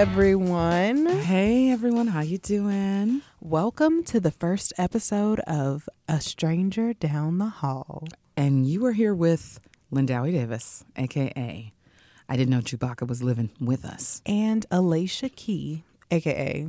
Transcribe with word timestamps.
everyone. 0.00 1.04
Hey 1.04 1.70
everyone, 1.70 2.06
how 2.06 2.22
you 2.22 2.38
doing? 2.38 3.20
Welcome 3.38 4.02
to 4.04 4.18
the 4.18 4.30
first 4.30 4.72
episode 4.78 5.40
of 5.40 5.90
A 6.08 6.22
Stranger 6.22 6.94
Down 6.94 7.36
the 7.36 7.50
Hall. 7.50 8.08
And 8.34 8.66
you 8.66 8.86
are 8.86 8.92
here 8.92 9.14
with 9.14 9.60
Lindawi 9.92 10.32
Davis, 10.32 10.86
aka 10.96 11.70
I 12.30 12.36
didn't 12.36 12.48
know 12.48 12.62
Chewbacca 12.62 13.06
was 13.06 13.22
living 13.22 13.50
with 13.60 13.84
us. 13.84 14.22
And 14.24 14.64
Alicia 14.70 15.28
Key, 15.28 15.84
aka 16.10 16.68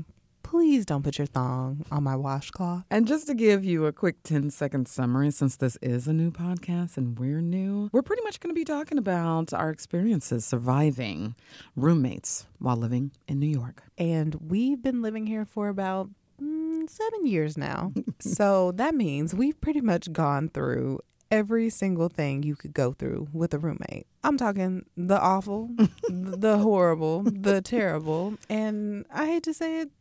Please 0.52 0.86
don't 0.86 1.02
put 1.02 1.18
your 1.18 1.28
thong 1.28 1.86
on 1.94 2.04
my 2.04 2.18
washcloth. 2.18 2.84
And 2.91 3.08
just 3.08 3.26
to 3.28 3.34
give 3.34 3.64
you 3.64 3.86
a 3.86 3.94
quick 3.94 4.22
10 4.23 4.50
second 4.50 4.90
summary, 4.90 5.32
since 5.32 5.55
this 5.55 5.77
is 5.82 6.10
a 6.10 6.14
new 6.14 6.30
podcast 6.30 6.98
and 6.98 7.18
we're 7.18 7.40
new, 7.40 7.90
we're 7.94 8.02
pretty 8.02 8.22
much 8.24 8.41
going 8.41 8.54
to 8.54 8.60
be 8.60 8.66
talking 8.66 8.98
about 8.98 9.54
our 9.54 9.70
experiences 9.70 10.44
surviving 10.44 11.36
roommates 11.77 12.48
while 12.60 12.76
living 12.76 13.12
in 13.30 13.40
New 13.40 13.48
York. 13.48 13.84
And 13.98 14.36
we've 14.52 14.82
been 14.84 15.02
living 15.02 15.26
here 15.26 15.46
for 15.46 15.70
about 15.70 16.10
mm, 16.44 16.90
seven 16.90 17.26
years 17.26 17.58
now. 17.58 17.94
so 18.20 18.74
that 18.74 18.94
means 18.94 19.34
we've 19.34 19.60
pretty 19.62 19.80
much 19.80 20.12
gone 20.12 20.49
through 20.49 20.99
every 21.32 21.70
single 21.70 22.10
thing 22.10 22.44
you 22.44 22.58
could 22.58 22.74
go 22.74 22.91
through 22.91 23.30
with 23.32 23.54
a 23.54 23.58
roommate. 23.58 24.05
I'm 24.22 24.38
talking 24.38 24.86
the 24.98 25.18
awful, 25.18 25.70
the 26.10 26.58
horrible, 26.58 27.24
the 27.24 27.62
terrible, 27.62 28.34
and 28.49 29.05
I 29.10 29.27
hate 29.27 29.44
to 29.44 29.54
say 29.54 29.80
it, 29.80 29.91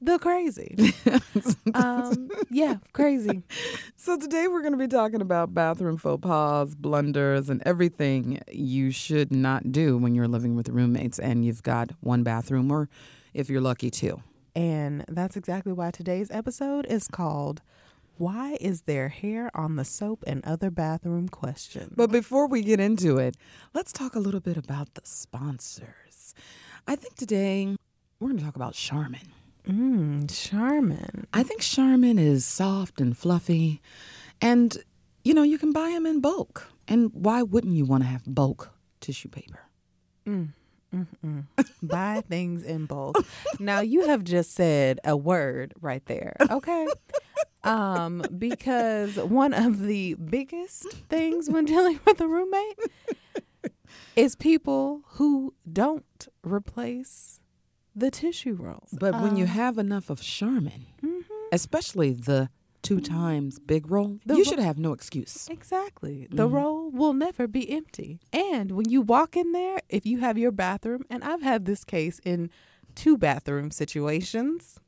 the 0.00 0.18
crazy. 0.18 0.94
um, 1.74 2.30
yeah, 2.50 2.76
crazy. 2.92 3.42
So 3.96 4.18
today 4.18 4.48
we're 4.48 4.60
going 4.60 4.72
to 4.72 4.78
be 4.78 4.88
talking 4.88 5.20
about 5.20 5.54
bathroom 5.54 5.96
faux 5.96 6.20
pas, 6.20 6.74
blunders, 6.74 7.48
and 7.48 7.62
everything 7.64 8.40
you 8.50 8.90
should 8.90 9.32
not 9.32 9.72
do 9.72 9.96
when 9.96 10.14
you're 10.14 10.28
living 10.28 10.56
with 10.56 10.68
roommates 10.68 11.18
and 11.18 11.44
you've 11.44 11.62
got 11.62 11.90
one 12.00 12.22
bathroom 12.22 12.70
or 12.70 12.88
if 13.32 13.48
you're 13.48 13.60
lucky 13.60 13.90
two. 13.90 14.22
And 14.54 15.04
that's 15.08 15.36
exactly 15.36 15.72
why 15.72 15.90
today's 15.90 16.30
episode 16.30 16.86
is 16.86 17.08
called 17.08 17.60
Why 18.18 18.56
is 18.60 18.82
There 18.82 19.08
Hair 19.08 19.50
on 19.54 19.76
the 19.76 19.84
Soap 19.84 20.22
and 20.26 20.44
Other 20.44 20.70
Bathroom 20.70 21.28
Questions? 21.28 21.92
But 21.96 22.12
before 22.12 22.46
we 22.46 22.62
get 22.62 22.78
into 22.78 23.18
it, 23.18 23.36
let's 23.72 23.92
talk 23.92 24.14
a 24.14 24.20
little 24.20 24.40
bit 24.40 24.56
about 24.56 24.94
the 24.94 25.02
sponsors. 25.04 26.34
I 26.86 26.94
think 26.94 27.16
today 27.16 27.74
we're 28.20 28.28
going 28.28 28.38
to 28.38 28.44
talk 28.44 28.56
about 28.56 28.74
Charmin. 28.74 29.32
Mmm, 29.68 30.30
Charmin. 30.30 31.26
I 31.32 31.42
think 31.42 31.62
Charmin 31.62 32.18
is 32.18 32.44
soft 32.44 33.00
and 33.00 33.16
fluffy, 33.16 33.80
and 34.40 34.76
you 35.24 35.32
know, 35.32 35.42
you 35.42 35.58
can 35.58 35.72
buy 35.72 35.90
them 35.90 36.06
in 36.06 36.20
bulk. 36.20 36.68
And 36.86 37.10
why 37.14 37.42
wouldn't 37.42 37.74
you 37.74 37.86
want 37.86 38.02
to 38.02 38.08
have 38.08 38.22
bulk 38.26 38.70
tissue 39.00 39.30
paper? 39.30 39.60
Mm. 40.26 40.48
buy 41.82 42.22
things 42.28 42.62
in 42.62 42.86
bulk. 42.86 43.16
now 43.58 43.80
you 43.80 44.06
have 44.06 44.22
just 44.22 44.52
said 44.52 45.00
a 45.04 45.16
word 45.16 45.74
right 45.80 46.04
there. 46.06 46.36
Okay. 46.50 46.86
Um, 47.64 48.22
because 48.36 49.16
one 49.16 49.54
of 49.54 49.80
the 49.80 50.14
biggest 50.14 50.92
things 51.08 51.48
when 51.48 51.64
dealing 51.64 51.98
with 52.04 52.20
a 52.20 52.28
roommate 52.28 52.78
is 54.16 54.36
people 54.36 55.00
who 55.12 55.54
don't 55.70 56.28
replace 56.42 57.40
the 57.94 58.10
tissue 58.10 58.54
rolls. 58.54 58.90
But 58.92 59.20
when 59.22 59.36
you 59.36 59.44
Um, 59.44 59.50
have 59.50 59.78
enough 59.78 60.10
of 60.10 60.20
Charmin, 60.20 60.86
mhm. 61.02 61.22
especially 61.52 62.12
the 62.12 62.48
two 62.82 63.00
times 63.00 63.58
big 63.58 63.90
roll, 63.90 64.18
The 64.26 64.34
you 64.34 64.42
ro- 64.44 64.50
should 64.50 64.58
have 64.58 64.78
no 64.78 64.92
excuse. 64.92 65.48
Exactly. 65.50 66.26
The 66.30 66.46
roll 66.46 66.90
will 66.90 67.14
never 67.14 67.46
be 67.46 67.70
empty. 67.70 68.20
And 68.32 68.72
when 68.72 68.88
you 68.90 69.00
walk 69.00 69.36
in 69.36 69.52
there, 69.52 69.78
if 69.88 70.04
you 70.04 70.18
have 70.18 70.36
your 70.36 70.52
bathroom, 70.52 71.04
and 71.08 71.24
I've 71.24 71.40
had 71.42 71.64
this 71.64 71.84
case 71.84 72.20
in 72.24 72.50
two 72.94 73.16
bathroom 73.16 73.70
situations. 73.70 74.78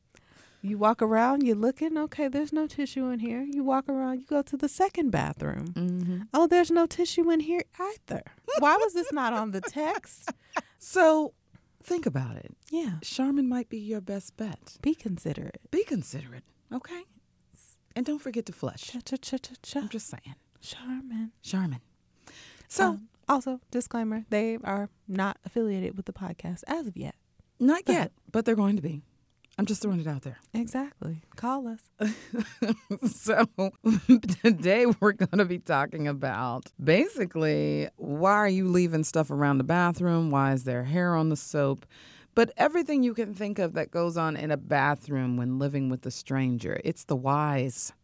You 0.62 0.78
walk 0.78 1.00
around, 1.00 1.44
you're 1.44 1.54
looking, 1.54 1.96
okay, 1.96 2.26
there's 2.28 2.52
no 2.52 2.66
tissue 2.66 3.06
in 3.06 3.20
here. 3.20 3.42
You 3.42 3.62
walk 3.62 3.88
around, 3.88 4.18
you 4.20 4.26
go 4.26 4.42
to 4.42 4.56
the 4.56 4.68
second 4.68 5.10
bathroom. 5.10 5.68
Mm-hmm. 5.74 6.18
Oh, 6.34 6.46
there's 6.48 6.70
no 6.72 6.86
tissue 6.86 7.30
in 7.30 7.40
here 7.40 7.62
either. 7.78 8.22
Why 8.58 8.76
was 8.76 8.92
this 8.94 9.12
not 9.12 9.32
on 9.32 9.52
the 9.52 9.60
text? 9.60 10.32
So 10.78 11.32
think 11.86 12.04
about 12.06 12.36
it. 12.36 12.54
Yeah. 12.70 12.94
Charmin 13.02 13.48
might 13.48 13.68
be 13.68 13.78
your 13.78 14.00
best 14.00 14.36
bet. 14.36 14.76
Be 14.82 14.94
considerate. 14.94 15.60
Be 15.70 15.84
considerate, 15.84 16.42
okay? 16.72 17.02
And 17.94 18.04
don't 18.04 18.18
forget 18.20 18.44
to 18.46 18.52
flush. 18.52 18.82
Cha 18.92 18.98
cha 19.04 19.16
cha 19.16 19.38
cha 19.38 19.54
cha. 19.62 19.80
I'm 19.80 19.88
just 19.88 20.08
saying. 20.08 20.34
Charmin. 20.60 21.30
Charmin. 21.42 21.80
So, 22.68 22.84
Um, 22.88 23.08
also, 23.28 23.60
disclaimer, 23.70 24.24
they 24.30 24.58
are 24.64 24.88
not 25.08 25.38
affiliated 25.44 25.96
with 25.96 26.06
the 26.06 26.12
podcast 26.12 26.62
as 26.66 26.86
of 26.86 26.96
yet. 26.96 27.14
not 27.58 27.82
yet, 27.88 28.12
but 28.32 28.44
they're 28.44 28.56
going 28.56 28.76
to 28.76 28.82
be. 28.82 29.02
I'm 29.58 29.64
just 29.64 29.80
throwing 29.80 30.00
it 30.00 30.06
out 30.06 30.20
there. 30.20 30.38
Exactly. 30.52 31.22
Call 31.36 31.66
us. 31.66 31.80
so 33.10 33.46
today 34.42 34.84
we're 35.00 35.12
going 35.12 35.38
to 35.38 35.46
be 35.46 35.58
talking 35.58 36.06
about 36.06 36.70
basically 36.82 37.88
why 37.96 38.32
are 38.32 38.48
you 38.48 38.68
leaving 38.68 39.02
stuff 39.02 39.30
around 39.30 39.56
the 39.58 39.64
bathroom? 39.64 40.30
Why 40.30 40.52
is 40.52 40.64
there 40.64 40.84
hair 40.84 41.14
on 41.14 41.30
the 41.30 41.36
soap? 41.36 41.86
But 42.34 42.52
everything 42.58 43.02
you 43.02 43.14
can 43.14 43.32
think 43.32 43.58
of 43.58 43.72
that 43.72 43.90
goes 43.90 44.18
on 44.18 44.36
in 44.36 44.50
a 44.50 44.58
bathroom 44.58 45.38
when 45.38 45.58
living 45.58 45.88
with 45.88 46.04
a 46.04 46.10
stranger. 46.10 46.78
It's 46.84 47.04
the 47.04 47.16
whys. 47.16 47.94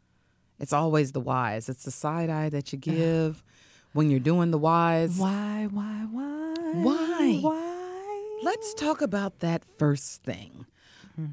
It's 0.59 0.73
always 0.73 1.13
the 1.13 1.21
whys. 1.21 1.69
It's 1.69 1.85
the 1.85 1.91
side 1.91 2.31
eye 2.31 2.49
that 2.49 2.73
you 2.73 2.79
give 2.79 3.45
when 3.93 4.09
you're 4.09 4.21
doing 4.21 4.53
the 4.53 4.59
whys. 4.59 5.19
Why, 5.19 5.69
why, 5.71 6.07
why? 6.11 6.55
Why? 6.83 7.39
Why? 7.43 8.39
Let's 8.43 8.73
talk 8.73 9.03
about 9.03 9.41
that 9.41 9.65
first 9.77 10.23
thing. 10.23 10.65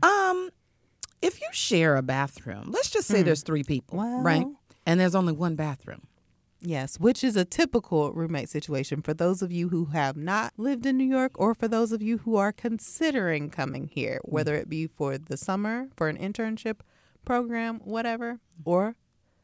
Um, 0.03 0.49
if 1.21 1.41
you 1.41 1.47
share 1.51 1.95
a 1.95 2.01
bathroom, 2.01 2.69
let's 2.71 2.89
just 2.89 3.07
say 3.07 3.21
there's 3.21 3.43
three 3.43 3.63
people, 3.63 3.99
right? 3.99 4.45
And 4.85 4.99
there's 4.99 5.15
only 5.15 5.33
one 5.33 5.55
bathroom. 5.55 6.07
Yes, 6.61 6.99
which 6.99 7.23
is 7.23 7.37
a 7.37 7.45
typical 7.45 8.11
roommate 8.11 8.49
situation 8.49 9.01
for 9.01 9.13
those 9.13 9.41
of 9.41 9.51
you 9.51 9.69
who 9.69 9.85
have 9.85 10.17
not 10.17 10.51
lived 10.57 10.85
in 10.85 10.97
New 10.97 11.05
York 11.05 11.31
or 11.35 11.55
for 11.55 11.69
those 11.69 11.93
of 11.93 12.01
you 12.01 12.17
who 12.19 12.35
are 12.35 12.51
considering 12.51 13.49
coming 13.49 13.87
here, 13.87 14.19
whether 14.25 14.55
it 14.55 14.67
be 14.67 14.85
for 14.85 15.17
the 15.17 15.37
summer, 15.37 15.87
for 15.95 16.09
an 16.09 16.17
internship 16.17 16.81
program, 17.23 17.79
whatever, 17.85 18.39
or 18.65 18.95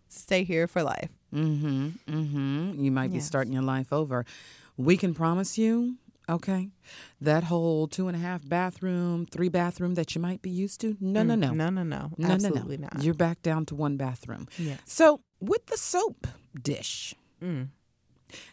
stay 0.10 0.44
here 0.44 0.68
for 0.68 0.84
life. 0.84 1.10
Mm-hmm. 1.34 1.88
Mm-hmm. 2.10 2.84
You 2.84 2.92
might 2.92 3.14
be 3.14 3.20
starting 3.22 3.54
your 3.54 3.62
life 3.64 3.94
over. 3.94 4.26
We 4.78 4.98
can 4.98 5.14
promise 5.14 5.58
you, 5.58 5.96
okay, 6.30 6.70
that 7.22 7.46
whole 7.46 7.88
two 7.88 8.08
and 8.08 8.16
a 8.16 8.20
half 8.20 8.48
bathroom, 8.48 9.26
three 9.26 9.50
bathroom 9.50 9.94
that 9.96 10.16
you 10.16 10.22
might 10.22 10.42
be 10.42 10.50
used 10.50 10.82
to. 10.82 10.98
No, 11.00 11.24
no, 11.24 11.36
no. 11.36 11.50
Mm, 11.52 11.56
No, 11.56 11.70
no, 11.70 11.84
no. 11.84 12.12
No, 12.18 12.28
Absolutely 12.30 12.78
no, 12.78 12.84
no. 12.84 12.90
not. 12.94 13.04
You're 13.04 13.14
back 13.14 13.42
down 13.42 13.66
to 13.68 13.76
one 13.76 13.98
bathroom. 13.98 14.48
Yes. 14.58 14.80
So 14.86 15.22
with 15.40 15.66
the 15.68 15.78
soap 15.78 16.28
dish, 16.62 17.16
Mm. 17.42 17.68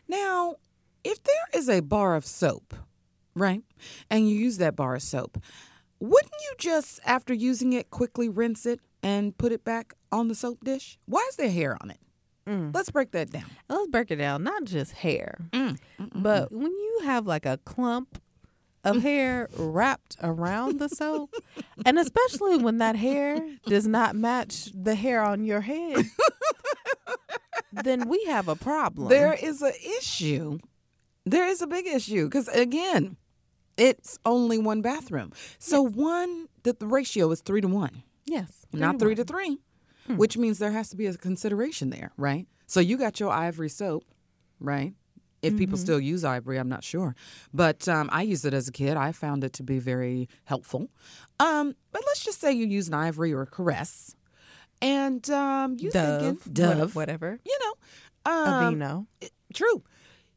now 0.09 0.57
if 1.05 1.23
there 1.23 1.47
is 1.61 1.69
a 1.69 1.81
bar 1.81 2.15
of 2.17 2.25
soap, 2.27 2.75
right, 3.35 3.63
and 4.11 4.29
you 4.29 4.37
use 4.37 4.59
that 4.59 4.77
bar 4.77 4.95
of 4.97 5.03
soap, 5.03 5.39
wouldn't 6.01 6.33
you 6.43 6.55
just 6.59 7.01
after 7.07 7.33
using 7.33 7.73
it 7.73 7.91
quickly 7.91 8.29
rinse 8.29 8.67
it 8.67 8.81
and 9.03 9.37
put 9.39 9.53
it 9.53 9.65
back 9.65 9.95
on 10.11 10.29
the 10.29 10.35
soap 10.35 10.63
dish? 10.65 10.99
Why 11.07 11.25
is 11.29 11.37
there 11.37 11.51
hair 11.51 11.77
on 11.81 11.91
it? 11.91 11.99
Mm. 12.47 12.75
Let's 12.75 12.91
break 12.91 13.13
that 13.13 13.31
down. 13.31 13.45
Let's 13.69 13.87
break 13.89 14.11
it 14.11 14.17
down. 14.17 14.43
Not 14.43 14.65
just 14.65 14.93
hair, 14.93 15.37
Mm. 15.53 15.79
but 16.15 16.51
when 16.53 16.71
you 16.73 17.01
have 17.05 17.27
like 17.27 17.47
a 17.47 17.59
clump 17.65 18.21
of 18.85 19.01
hair 19.03 19.49
wrapped 19.57 20.17
around 20.23 20.81
the 20.81 20.89
soap, 20.89 21.35
and 21.87 21.99
especially 21.99 22.59
when 22.59 22.79
that 22.79 22.97
hair 22.97 23.41
does 23.67 23.87
not 23.87 24.17
match 24.17 24.71
the 24.75 24.95
hair 24.97 25.23
on 25.23 25.45
your 25.45 25.61
head, 25.61 26.05
then 27.73 28.09
we 28.09 28.25
have 28.25 28.49
a 28.49 28.57
problem. 28.57 29.09
There 29.09 29.33
is 29.35 29.63
an 29.63 29.73
issue. 29.99 30.59
There 31.25 31.47
is 31.47 31.63
a 31.63 31.67
big 31.67 31.87
issue 31.87 32.25
because 32.25 32.49
again, 32.49 33.17
it's 33.79 34.19
only 34.25 34.59
one 34.59 34.83
bathroom. 34.83 35.33
So 35.59 35.81
one, 35.83 36.49
the, 36.65 36.73
the 36.73 36.87
ratio 36.87 37.31
is 37.31 37.41
three 37.41 37.61
to 37.61 37.69
one, 37.69 38.03
yes, 38.27 38.67
not 38.73 38.99
three 38.99 39.15
to 39.15 39.23
one. 39.23 39.59
Three, 40.07 40.17
which 40.17 40.37
means 40.37 40.59
there 40.59 40.73
has 40.73 40.89
to 40.91 40.97
be 40.97 41.07
a 41.07 41.15
consideration 41.15 41.91
there, 41.91 42.13
right? 42.17 42.47
So 42.67 42.81
you 42.81 42.97
got 42.97 43.21
your 43.21 43.31
ivory 43.31 43.69
soap, 43.69 44.05
right? 44.61 44.95
If 45.43 45.57
people 45.59 45.77
still 45.77 45.99
use 45.99 46.25
ivory, 46.25 46.57
I'm 46.57 46.69
not 46.69 46.85
sure, 46.85 47.17
but 47.53 47.89
um, 47.89 48.09
I 48.13 48.23
used 48.23 48.45
it 48.45 48.55
as 48.55 48.69
a 48.69 48.73
kid. 48.73 48.97
I 48.97 49.11
found 49.11 49.43
it 49.43 49.53
to 49.55 49.65
be 49.65 49.81
very 49.81 50.29
helpful. 50.45 50.89
Um, 51.41 51.75
but 51.91 52.03
let's 52.07 52.25
just 52.25 52.41
say 52.41 52.53
you 52.53 52.65
use 52.65 52.87
an 52.87 52.95
ivory 52.95 53.33
or 53.33 53.43
a 53.43 53.47
caress, 53.47 54.15
and 54.81 55.29
um, 55.31 55.77
you 55.81 55.91
Dove, 55.91 56.39
thinking 56.39 56.53
Dove, 56.53 56.95
whatever. 56.95 57.41
you 57.45 57.59
know, 57.61 58.33
um, 58.33 58.77
Aveeno. 58.77 59.07
True. 59.53 59.83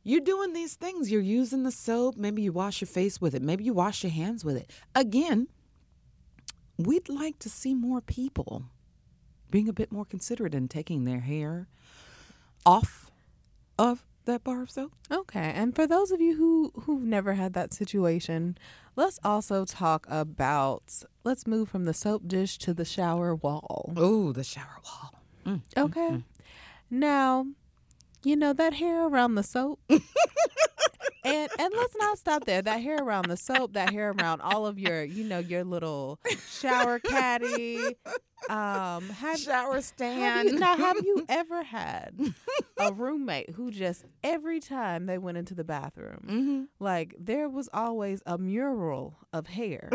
You're 0.04 0.22
doing 0.22 0.54
these 0.54 0.74
things. 0.76 1.12
You're 1.12 1.22
using 1.22 1.64
the 1.64 1.72
soap. 1.72 2.16
Maybe 2.18 2.42
you 2.42 2.52
wash 2.52 2.82
your 2.82 2.88
face 2.88 3.22
with 3.22 3.34
it. 3.36 3.42
Maybe 3.42 3.64
you 3.64 3.74
wash 3.74 4.04
your 4.04 4.12
hands 4.12 4.44
with 4.44 4.56
it. 4.56 4.72
Again, 4.96 5.48
we'd 6.78 7.10
like 7.10 7.40
to 7.40 7.50
see 7.50 7.74
more 7.74 8.02
people 8.02 8.66
being 9.56 9.70
a 9.70 9.74
bit 9.74 9.90
more 9.90 10.04
considerate 10.04 10.54
and 10.54 10.70
taking 10.70 11.06
their 11.06 11.22
hair 11.22 11.70
off 12.66 13.10
of 13.80 14.04
that 14.26 14.44
bar 14.44 14.64
of 14.64 14.70
soap. 14.70 14.92
Okay, 15.10 15.54
and 15.56 15.74
for 15.74 15.88
those 15.88 16.12
of 16.12 16.20
you 16.20 16.36
who 16.36 16.74
who've 16.82 17.02
never 17.02 17.36
had 17.36 17.54
that 17.54 17.74
situation, 17.74 18.58
let's 18.98 19.18
also 19.24 19.64
talk 19.64 20.06
about 20.10 21.04
let's 21.24 21.48
move 21.48 21.70
from 21.70 21.86
the 21.86 21.94
soap 21.94 22.28
dish 22.28 22.58
to 22.58 22.74
the 22.74 22.84
shower 22.84 23.34
wall. 23.34 23.94
Oh, 23.96 24.34
the 24.34 24.44
shower 24.44 24.82
wall. 24.84 25.22
Mm. 25.46 25.62
Okay. 25.78 26.22
Now, 26.90 27.48
you 28.26 28.36
know 28.36 28.52
that 28.52 28.74
hair 28.74 29.08
around 29.08 29.36
the 29.36 29.44
soap? 29.44 29.80
and 31.36 31.52
and 31.60 31.74
let's 31.76 31.96
not 31.98 32.18
stop 32.18 32.46
there. 32.46 32.62
That 32.62 32.82
hair 32.82 32.98
around 32.98 33.28
the 33.30 33.38
soap, 33.38 33.74
that 33.74 33.92
hair 33.92 34.12
around 34.12 34.42
all 34.42 34.66
of 34.66 34.80
your, 34.80 35.04
you 35.04 35.24
know, 35.24 35.40
your 35.40 35.64
little 35.64 36.20
shower 36.50 37.00
caddy. 37.00 37.80
Um 38.50 39.10
have 39.10 39.40
Shower 39.40 39.76
have 39.76 39.84
stand. 39.84 40.50
you, 40.50 40.60
now, 40.60 40.78
have 40.78 40.98
you 40.98 41.26
ever 41.30 41.64
had 41.64 42.16
a 42.80 42.94
roommate 42.94 43.50
who 43.52 43.72
just 43.72 44.06
every 44.24 44.60
time 44.60 45.08
they 45.08 45.18
went 45.18 45.38
into 45.38 45.56
the 45.56 45.64
bathroom, 45.64 46.26
mm-hmm. 46.28 46.64
like 46.80 47.16
there 47.20 47.50
was 47.50 47.70
always 47.74 48.22
a 48.28 48.38
mural 48.38 49.18
of 49.34 49.48
hair 49.48 49.90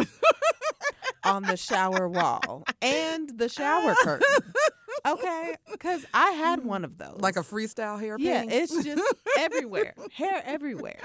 on 1.25 1.43
the 1.45 1.57
shower 1.57 2.09
wall 2.09 2.65
and 2.83 3.39
the 3.39 3.49
shower 3.49 3.95
curtain? 4.03 4.27
Okay, 5.07 5.55
because 5.71 6.05
I 6.13 6.31
had 6.33 6.65
one 6.65 6.85
of 6.85 6.99
those. 6.99 7.21
Like 7.21 7.37
a 7.37 7.41
freestyle 7.41 7.99
hair 8.01 8.17
yeah, 8.19 8.41
painting. 8.41 8.61
it's 8.63 8.85
just 8.85 9.03
everywhere, 9.39 9.95
hair 10.13 10.43
everywhere, 10.45 11.01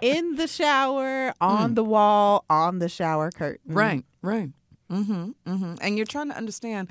in 0.00 0.36
the 0.36 0.46
shower, 0.46 1.32
on 1.40 1.74
the 1.74 1.84
wall, 1.84 2.44
on 2.50 2.78
the 2.78 2.88
shower 2.88 3.30
curtain. 3.30 3.74
Right, 3.74 4.04
right. 4.22 4.50
Mm-hmm, 4.90 5.30
mm-hmm. 5.46 5.74
And 5.80 5.96
you're 5.96 6.06
trying 6.06 6.28
to 6.30 6.36
understand, 6.36 6.88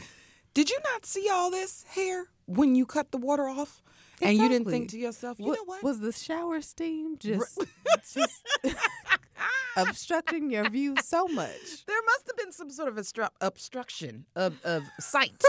did 0.54 0.70
you 0.70 0.78
not 0.94 1.06
see 1.06 1.28
all 1.32 1.52
this 1.52 1.84
hair 1.90 2.28
when 2.46 2.76
you 2.76 2.86
cut 2.86 3.12
the 3.12 3.18
water 3.18 3.48
off? 3.48 3.82
And 4.22 4.38
you 4.38 4.50
didn't 4.50 4.70
think 4.70 4.90
to 4.90 4.98
yourself, 5.00 5.40
you 5.40 5.46
Wa- 5.48 5.54
know 5.54 5.64
what? 5.66 5.84
Was 5.84 6.00
the 6.02 6.12
shower 6.12 6.60
steam 6.62 7.18
just 7.18 7.58
just 8.14 8.46
obstructing 9.78 10.50
your 10.52 10.70
view 10.70 10.96
so 11.04 11.28
much? 11.28 11.86
there 11.86 12.02
must 12.06 12.28
have 12.28 12.36
been 12.38 12.52
some 12.52 12.70
sort 12.70 12.90
of 12.90 12.96
obstru- 12.96 13.30
obstruction 13.42 14.26
of, 14.36 14.60
of 14.66 14.84
sight 15.00 15.42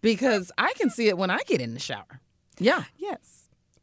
because 0.00 0.50
I 0.58 0.72
can 0.76 0.90
see 0.90 1.08
it 1.08 1.18
when 1.18 1.30
I 1.30 1.38
get 1.46 1.60
in 1.60 1.74
the 1.74 1.80
shower. 1.80 2.20
Yeah, 2.58 2.84
Yes. 2.96 3.34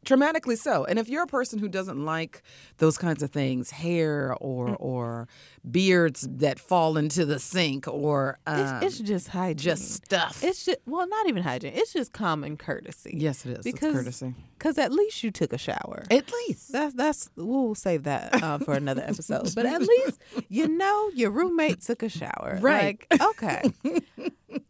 dramatically 0.03 0.55
so. 0.55 0.83
And 0.85 0.99
if 0.99 1.09
you're 1.09 1.23
a 1.23 1.27
person 1.27 1.57
who 1.57 1.67
doesn't 1.67 2.05
like 2.05 2.43
those 2.77 2.95
kinds 2.95 3.23
of 3.23 3.31
things, 3.31 3.71
hair 3.71 4.35
or 4.39 4.67
Mm. 4.67 4.75
or 4.79 5.27
beards 5.69 6.27
that 6.29 6.59
fall 6.59 6.95
into 6.97 7.25
the 7.25 7.39
sink 7.39 7.87
or 7.87 8.37
um, 8.45 8.83
It's, 8.83 8.99
it's 8.99 9.09
just 9.09 9.29
hygiene. 9.29 9.57
just 9.63 9.91
stuff. 9.93 10.43
It's 10.43 10.63
just 10.65 10.77
well, 10.85 11.07
not 11.07 11.27
even 11.27 11.41
hygiene. 11.41 11.73
It's 11.73 11.91
just 11.91 12.13
common 12.13 12.55
courtesy. 12.55 13.15
yes, 13.17 13.45
it 13.47 13.57
is. 13.57 13.63
because 13.63 13.95
it's 13.95 14.19
courtesy. 14.19 14.35
because 14.59 14.77
at 14.77 14.91
least 14.91 15.23
you 15.23 15.31
took 15.31 15.51
a 15.53 15.57
shower. 15.57 16.03
At 16.11 16.31
least. 16.31 16.71
That's 16.71 16.93
that's 16.93 17.29
we'll 17.35 17.73
save 17.73 18.03
that 18.03 18.43
uh, 18.43 18.59
for 18.59 18.73
another 18.75 19.01
episode. 19.07 19.55
But 19.55 19.65
at 19.65 19.81
least 19.81 20.19
you 20.49 20.67
know 20.67 21.09
your 21.15 21.31
roommate 21.31 21.81
took 21.81 22.03
a 22.03 22.09
shower. 22.09 22.59
Right. 22.61 23.03
Like, 23.09 23.21
okay. 23.23 23.61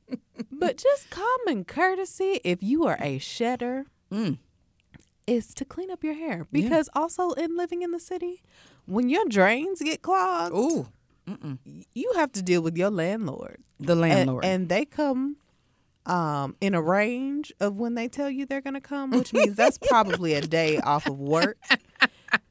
but 0.59 0.77
just 0.77 1.09
common 1.09 1.65
courtesy 1.65 2.39
if 2.43 2.61
you 2.63 2.85
are 2.85 2.97
a 3.01 3.17
shedder 3.19 3.85
Mm. 4.11 4.37
is 5.27 5.53
to 5.55 5.65
clean 5.65 5.89
up 5.89 6.03
your 6.03 6.13
hair 6.13 6.45
because 6.51 6.89
also 6.93 7.31
in 7.31 7.57
living 7.57 7.81
in 7.81 7.91
the 7.91 7.99
city, 7.99 8.43
when 8.85 9.09
your 9.09 9.25
drains 9.27 9.81
get 9.81 10.01
clogged, 10.01 10.55
Ooh, 10.55 10.87
you 11.93 12.11
have 12.15 12.31
to 12.33 12.41
deal 12.43 12.61
with 12.61 12.77
your 12.77 12.91
landlord. 12.91 13.57
the 13.79 13.95
landlord. 13.95 14.45
And, 14.45 14.69
they 14.69 14.85
come 14.85 15.37
um, 16.05 16.55
in 16.61 16.75
a 16.75 16.81
range 16.81 17.51
of 17.59 17.75
when 17.77 17.95
they 17.95 18.07
tell 18.07 18.29
you 18.29 18.45
they're 18.45 18.61
going 18.61 18.75
to 18.75 18.81
come, 18.81 19.09
which 19.09 19.33
means 19.33 19.55
that's 19.55 19.79
probably 19.79 20.33
a 20.35 20.41
day 20.41 20.77
off 20.79 21.07
of 21.07 21.17
work 21.19 21.57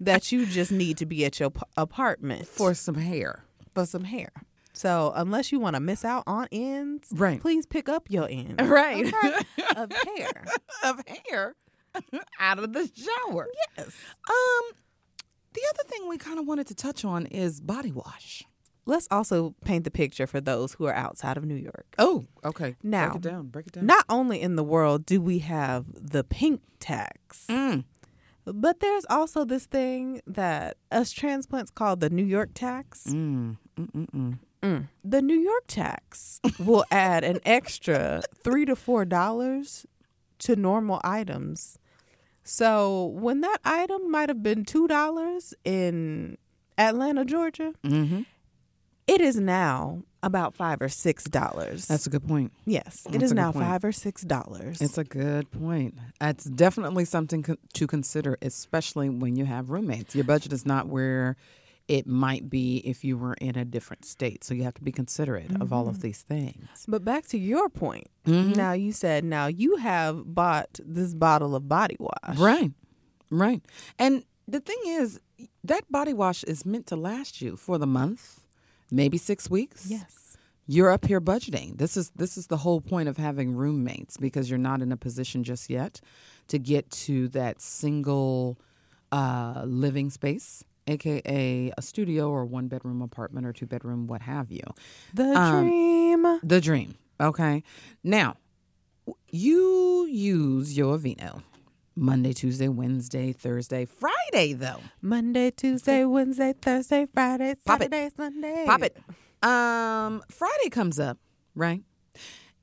that 0.00 0.32
you 0.32 0.44
just 0.44 0.72
need 0.72 0.98
to 0.98 1.06
be 1.06 1.24
at 1.24 1.38
your 1.38 1.50
p- 1.50 1.62
apartment 1.76 2.46
for 2.48 2.74
some 2.74 2.96
hair. 2.96 3.44
for 3.72 3.86
some 3.86 4.04
hair. 4.04 4.30
So 4.74 5.12
unless 5.14 5.52
you 5.52 5.60
want 5.60 5.74
to 5.76 5.80
miss 5.80 6.04
out 6.04 6.24
on 6.26 6.48
ends, 6.52 7.08
Right. 7.12 7.40
please 7.40 7.64
pick 7.64 7.88
up 7.88 8.10
your 8.10 8.28
ends 8.28 8.56
Right. 8.62 9.06
okay, 9.06 9.44
of 9.76 9.90
hair. 10.18 10.44
of 10.82 11.00
hair 11.30 11.54
out 12.40 12.58
of 12.58 12.72
the 12.72 12.90
shower. 12.94 13.48
Yes. 13.78 13.86
Um, 14.28 14.72
the 15.52 15.60
other 15.70 15.88
thing 15.88 16.08
we 16.08 16.18
kind 16.18 16.38
of 16.40 16.46
wanted 16.46 16.66
to 16.66 16.74
touch 16.74 17.04
on 17.04 17.26
is 17.26 17.60
body 17.60 17.92
wash. 17.92 18.42
Let's 18.86 19.08
also 19.10 19.54
paint 19.64 19.84
the 19.84 19.90
picture 19.90 20.26
for 20.26 20.40
those 20.42 20.74
who 20.74 20.84
are 20.86 20.92
outside 20.92 21.36
of 21.38 21.44
New 21.44 21.54
York. 21.54 21.86
Oh, 21.98 22.26
okay. 22.44 22.74
Now, 22.82 23.12
break 23.12 23.16
it 23.16 23.22
down. 23.22 23.46
Break 23.46 23.66
it 23.68 23.72
down. 23.74 23.86
Not 23.86 24.04
only 24.10 24.40
in 24.42 24.56
the 24.56 24.64
world 24.64 25.06
do 25.06 25.20
we 25.22 25.38
have 25.38 25.86
the 25.94 26.22
pink 26.24 26.60
tax, 26.80 27.46
Mm. 27.48 27.84
but 28.44 28.80
there's 28.80 29.06
also 29.08 29.44
this 29.46 29.64
thing 29.66 30.20
that 30.26 30.76
us 30.90 31.12
transplants 31.12 31.70
call 31.70 31.96
the 31.96 32.10
New 32.10 32.24
York 32.24 32.50
tax. 32.54 33.04
Mm. 33.06 33.56
Mm-mm-mm. 33.78 34.38
Mm. 34.64 34.88
The 35.04 35.20
New 35.22 35.38
York 35.38 35.64
tax 35.68 36.40
will 36.58 36.84
add 36.90 37.22
an 37.22 37.38
extra 37.44 38.22
three 38.42 38.64
to 38.64 38.74
four 38.74 39.04
dollars 39.04 39.84
to 40.40 40.56
normal 40.56 41.00
items. 41.04 41.78
So 42.42 43.06
when 43.06 43.40
that 43.42 43.58
item 43.64 44.10
might 44.10 44.28
have 44.28 44.42
been 44.42 44.64
two 44.64 44.86
dollars 44.88 45.54
in 45.64 46.36
Atlanta, 46.78 47.24
Georgia, 47.24 47.72
Mm-hmm. 47.84 48.22
it 49.06 49.20
is 49.20 49.36
now 49.38 50.02
about 50.22 50.54
five 50.54 50.80
or 50.80 50.88
six 50.88 51.24
dollars. 51.24 51.86
That's 51.86 52.06
a 52.06 52.10
good 52.10 52.26
point. 52.26 52.52
yes, 52.64 53.04
it 53.06 53.12
that's 53.12 53.24
is 53.24 53.32
now 53.32 53.52
point. 53.52 53.66
five 53.66 53.84
or 53.84 53.92
six 53.92 54.22
dollars. 54.22 54.80
It's 54.80 54.96
a 54.98 55.04
good 55.04 55.50
point. 55.52 55.94
That's 56.20 56.44
definitely 56.44 57.04
something 57.04 57.42
co- 57.42 57.56
to 57.74 57.86
consider, 57.86 58.38
especially 58.42 59.10
when 59.10 59.36
you 59.36 59.44
have 59.44 59.70
roommates. 59.70 60.14
Your 60.14 60.24
budget 60.24 60.52
is 60.54 60.64
not 60.66 60.88
where 60.88 61.36
it 61.88 62.06
might 62.06 62.48
be 62.48 62.78
if 62.78 63.04
you 63.04 63.18
were 63.18 63.34
in 63.34 63.56
a 63.56 63.64
different 63.64 64.04
state. 64.04 64.42
So 64.42 64.54
you 64.54 64.62
have 64.62 64.74
to 64.74 64.82
be 64.82 64.90
considerate 64.92 65.50
of 65.60 65.72
all 65.72 65.86
of 65.88 66.00
these 66.00 66.22
things. 66.22 66.84
But 66.88 67.04
back 67.04 67.26
to 67.28 67.38
your 67.38 67.68
point. 67.68 68.06
Mhm. 68.26 68.56
Now 68.56 68.72
you 68.72 68.90
said 68.92 69.22
now 69.24 69.46
you 69.48 69.76
have 69.76 70.34
bought 70.34 70.80
this 70.84 71.12
bottle 71.14 71.54
of 71.54 71.68
body 71.68 71.96
wash. 71.98 72.38
Right. 72.38 72.72
Right. 73.30 73.62
And 73.98 74.24
the 74.48 74.60
thing 74.60 74.78
is, 74.86 75.20
that 75.62 75.90
body 75.90 76.14
wash 76.14 76.44
is 76.44 76.64
meant 76.64 76.86
to 76.86 76.96
last 76.96 77.42
you 77.42 77.56
for 77.56 77.76
the 77.78 77.86
month, 77.86 78.40
maybe 78.90 79.18
six 79.18 79.50
weeks. 79.50 79.86
Yes. 79.88 80.36
You're 80.66 80.90
up 80.90 81.04
here 81.04 81.20
budgeting. 81.20 81.76
This 81.76 81.96
is 81.96 82.10
this 82.16 82.38
is 82.38 82.46
the 82.46 82.56
whole 82.58 82.80
point 82.80 83.08
of 83.10 83.18
having 83.18 83.54
roommates 83.54 84.16
because 84.16 84.48
you're 84.48 84.58
not 84.58 84.80
in 84.80 84.90
a 84.92 84.96
position 84.96 85.44
just 85.44 85.68
yet 85.68 86.00
to 86.48 86.58
get 86.58 86.90
to 86.90 87.28
that 87.28 87.60
single 87.60 88.58
uh, 89.12 89.64
living 89.66 90.08
space, 90.10 90.64
aka 90.86 91.72
a 91.76 91.82
studio 91.82 92.28
or 92.30 92.44
one 92.44 92.68
bedroom 92.68 93.00
apartment 93.02 93.46
or 93.46 93.52
two 93.52 93.66
bedroom, 93.66 94.06
what 94.06 94.22
have 94.22 94.50
you. 94.50 94.62
The 95.14 95.24
Um, 95.38 95.66
dream. 95.68 96.40
The 96.42 96.60
dream. 96.60 96.94
Okay. 97.20 97.62
Now, 98.02 98.36
you 99.30 100.06
use 100.10 100.76
your 100.76 100.98
Aveeno 100.98 101.42
Monday, 101.96 102.32
Tuesday, 102.32 102.68
Wednesday, 102.68 103.32
Thursday, 103.32 103.84
Friday, 103.84 104.52
though. 104.52 104.80
Monday, 105.00 105.50
Tuesday, 105.50 106.04
Wednesday, 106.04 106.52
Thursday, 106.60 107.06
Friday, 107.12 107.54
Pop 107.64 107.80
it. 107.80 107.84
Saturday, 107.92 108.10
Sunday. 108.16 108.64
Pop 108.66 108.82
it. 108.82 108.96
Um, 109.42 110.22
Friday 110.28 110.70
comes 110.70 110.98
up, 110.98 111.18
right? 111.54 111.82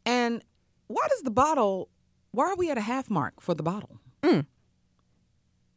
And 0.06 0.44
why 0.88 1.06
does 1.10 1.22
the 1.22 1.32
bottle, 1.32 1.90
why 2.32 2.46
are 2.48 2.56
we 2.56 2.70
at 2.72 2.78
a 2.78 2.82
half 2.82 3.10
mark 3.10 3.40
for 3.40 3.54
the 3.54 3.64
bottle? 3.64 4.00
Mm. 4.24 4.46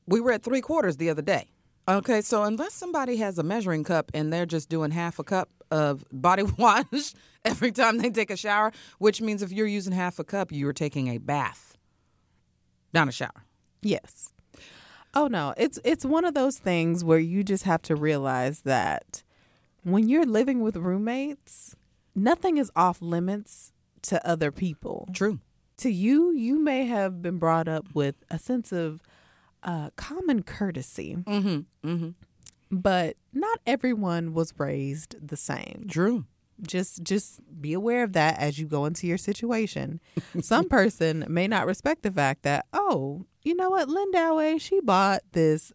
We 0.06 0.20
were 0.20 0.32
at 0.32 0.42
three 0.42 0.60
quarters 0.60 0.96
the 0.96 1.08
other 1.10 1.22
day. 1.22 1.50
Okay, 1.86 2.22
so 2.22 2.44
unless 2.44 2.72
somebody 2.72 3.16
has 3.18 3.38
a 3.38 3.42
measuring 3.42 3.84
cup 3.84 4.10
and 4.14 4.32
they're 4.32 4.46
just 4.46 4.70
doing 4.70 4.90
half 4.90 5.18
a 5.18 5.24
cup 5.24 5.50
of 5.70 6.04
body 6.12 6.42
wash 6.42 7.14
every 7.44 7.72
time 7.72 7.98
they 7.98 8.10
take 8.10 8.30
a 8.30 8.36
shower, 8.36 8.72
which 8.98 9.20
means 9.20 9.42
if 9.42 9.52
you're 9.52 9.66
using 9.66 9.92
half 9.92 10.18
a 10.18 10.24
cup, 10.24 10.50
you're 10.50 10.72
taking 10.72 11.08
a 11.08 11.18
bath, 11.18 11.76
not 12.94 13.08
a 13.08 13.12
shower. 13.12 13.44
Yes. 13.82 14.32
Oh 15.12 15.28
no, 15.28 15.54
it's 15.56 15.78
it's 15.84 16.04
one 16.04 16.24
of 16.24 16.34
those 16.34 16.58
things 16.58 17.04
where 17.04 17.18
you 17.18 17.44
just 17.44 17.64
have 17.64 17.82
to 17.82 17.94
realize 17.94 18.62
that 18.62 19.22
when 19.84 20.08
you're 20.08 20.26
living 20.26 20.60
with 20.60 20.76
roommates, 20.76 21.76
nothing 22.14 22.56
is 22.56 22.70
off 22.74 23.00
limits 23.00 23.72
to 24.02 24.26
other 24.26 24.50
people. 24.50 25.08
True. 25.12 25.38
To 25.78 25.90
you, 25.90 26.32
you 26.32 26.58
may 26.58 26.86
have 26.86 27.20
been 27.20 27.38
brought 27.38 27.68
up 27.68 27.86
with 27.94 28.16
a 28.30 28.38
sense 28.38 28.72
of 28.72 29.02
uh, 29.64 29.90
common 29.97 30.42
courtesy, 30.42 31.16
Mm-hmm. 31.16 31.88
Mm-hmm. 31.88 32.11
but 32.71 33.16
not 33.33 33.59
everyone 33.66 34.33
was 34.35 34.52
raised 34.59 35.16
the 35.26 35.37
same. 35.37 35.87
True. 35.88 36.25
just 36.62 37.02
just 37.02 37.40
be 37.61 37.73
aware 37.73 38.04
of 38.04 38.12
that 38.12 38.38
as 38.38 38.59
you 38.61 38.66
go 38.66 38.85
into 38.85 39.06
your 39.09 39.18
situation. 39.18 40.00
Some 40.40 40.68
person 40.68 41.25
may 41.28 41.49
not 41.49 41.66
respect 41.66 42.02
the 42.02 42.12
fact 42.12 42.42
that, 42.44 42.66
oh, 42.73 43.25
you 43.42 43.54
know 43.56 43.71
what, 43.71 43.88
Lindauer, 43.88 44.61
she 44.61 44.80
bought 44.80 45.23
this 45.33 45.73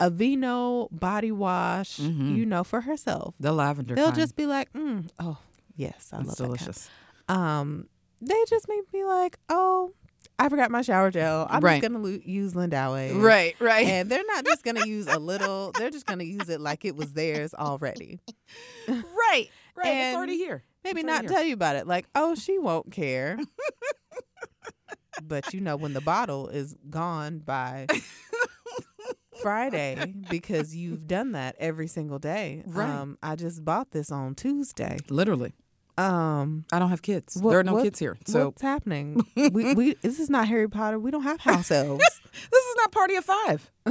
Aveeno 0.00 0.88
body 0.90 1.32
wash, 1.32 1.98
Mhm. 1.98 2.36
you 2.36 2.44
know, 2.46 2.64
for 2.64 2.82
herself. 2.82 3.34
The 3.40 3.52
lavender. 3.52 3.94
They'll 3.94 4.06
kind. 4.06 4.16
just 4.16 4.36
be 4.36 4.46
like, 4.46 4.72
mm, 4.72 5.08
oh, 5.18 5.38
yes, 5.74 6.10
I 6.12 6.20
It's 6.20 6.28
love 6.28 6.36
delicious. 6.36 6.88
that. 7.26 7.34
Kind. 7.34 7.40
Um, 7.42 7.88
they 8.20 8.44
just 8.48 8.68
may 8.68 8.80
be 8.92 9.04
like, 9.04 9.38
oh, 9.48 9.92
I 10.38 10.48
forgot 10.48 10.70
my 10.70 10.82
shower 10.82 11.10
gel. 11.10 11.46
I'm 11.50 11.62
Right. 11.62 11.80
just 11.80 11.92
gonna 11.92 12.04
lo- 12.04 12.18
use 12.24 12.52
Lindawe. 12.54 13.20
Right, 13.22 13.54
right. 13.60 13.86
And 13.86 14.10
they're 14.10 14.24
not 14.26 14.44
just 14.44 14.62
gonna 14.64 14.86
use 14.86 15.06
a 15.06 15.18
little. 15.18 15.72
They're 15.78 15.90
just 15.90 16.06
gonna 16.06 16.24
use 16.24 16.48
it 16.48 16.60
like 16.60 16.84
it 16.84 16.96
was 16.96 17.12
theirs 17.14 17.54
already. 17.54 18.20
right, 18.88 19.48
right. 19.74 19.86
And 19.86 19.98
it's 20.08 20.16
already 20.16 20.36
here. 20.36 20.62
Maybe 20.84 21.00
It's 21.00 21.06
not 21.06 21.20
already 21.20 21.34
tell 21.34 21.42
you 21.42 21.54
about 21.54 21.76
it. 21.76 21.86
Like, 21.86 22.06
oh, 22.14 22.34
she 22.34 22.58
won't 22.58 22.92
care. 22.92 23.38
but 25.22 25.52
you 25.54 25.60
know, 25.60 25.76
when 25.76 25.94
the 25.94 26.00
bottle 26.00 26.48
is 26.48 26.76
gone 26.90 27.38
by 27.38 27.86
Friday 29.42 30.14
because 30.30 30.74
you've 30.74 31.06
done 31.06 31.32
that 31.32 31.56
every 31.58 31.86
single 31.88 32.18
day. 32.18 32.62
Right. 32.66 32.88
Um, 32.88 33.18
I 33.22 33.36
just 33.36 33.64
bought 33.64 33.90
this 33.90 34.10
on 34.10 34.34
Tuesday. 34.34 34.98
Literally. 35.10 35.52
Um, 35.98 36.64
I 36.72 36.78
don't 36.78 36.90
have 36.90 37.02
kids. 37.02 37.36
What- 37.36 37.50
there 37.50 37.60
are 37.60 37.64
no 37.64 37.74
what- 37.74 37.84
kids 37.84 37.98
here. 37.98 38.18
So 38.26 38.46
what's 38.46 38.62
happening? 38.62 39.24
we, 39.36 39.74
we 39.74 39.94
this 40.02 40.18
is 40.20 40.28
not 40.28 40.48
Harry 40.48 40.68
Potter. 40.68 40.98
We 40.98 41.10
don't 41.10 41.22
have 41.22 41.40
house 41.50 41.70
elves. 41.70 42.04
this 42.32 42.64
is 42.64 42.76
not 42.76 42.92
Party 42.92 43.16
of 43.16 43.24
Five. 43.24 43.70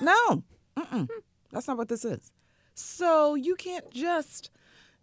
no. 0.00 0.44
Mm-mm. 0.76 1.08
That's 1.52 1.66
not 1.66 1.76
what 1.76 1.88
this 1.88 2.04
is. 2.04 2.32
So 2.74 3.34
you 3.34 3.56
can't 3.56 3.90
just 3.90 4.50